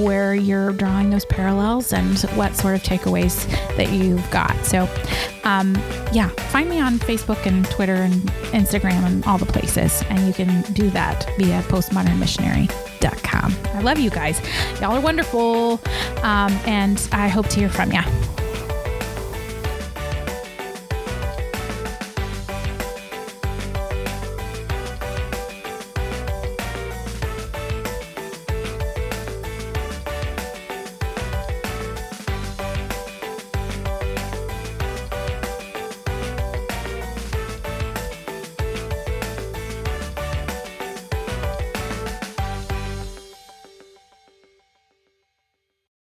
where 0.01 0.33
you're 0.33 0.71
drawing 0.71 1.09
those 1.09 1.25
parallels 1.25 1.91
and 1.91 2.17
what 2.37 2.55
sort 2.55 2.75
of 2.75 2.83
takeaways 2.83 3.45
that 3.75 3.91
you've 3.91 4.31
got. 4.31 4.55
So, 4.65 4.87
um, 5.43 5.75
yeah, 6.13 6.29
find 6.49 6.69
me 6.69 6.79
on 6.79 6.97
Facebook 6.97 7.45
and 7.45 7.69
Twitter 7.69 7.95
and 7.95 8.13
Instagram 8.53 9.05
and 9.05 9.25
all 9.25 9.37
the 9.37 9.45
places, 9.45 10.01
and 10.09 10.25
you 10.25 10.31
can 10.31 10.61
do 10.71 10.89
that 10.91 11.29
via 11.37 11.61
postmodernmissionary.com. 11.63 13.55
I 13.73 13.81
love 13.81 13.99
you 13.99 14.09
guys. 14.09 14.39
Y'all 14.79 14.95
are 14.95 15.01
wonderful, 15.01 15.81
um, 16.23 16.53
and 16.65 17.05
I 17.11 17.27
hope 17.27 17.49
to 17.49 17.59
hear 17.59 17.69
from 17.69 17.91
you. 17.91 18.01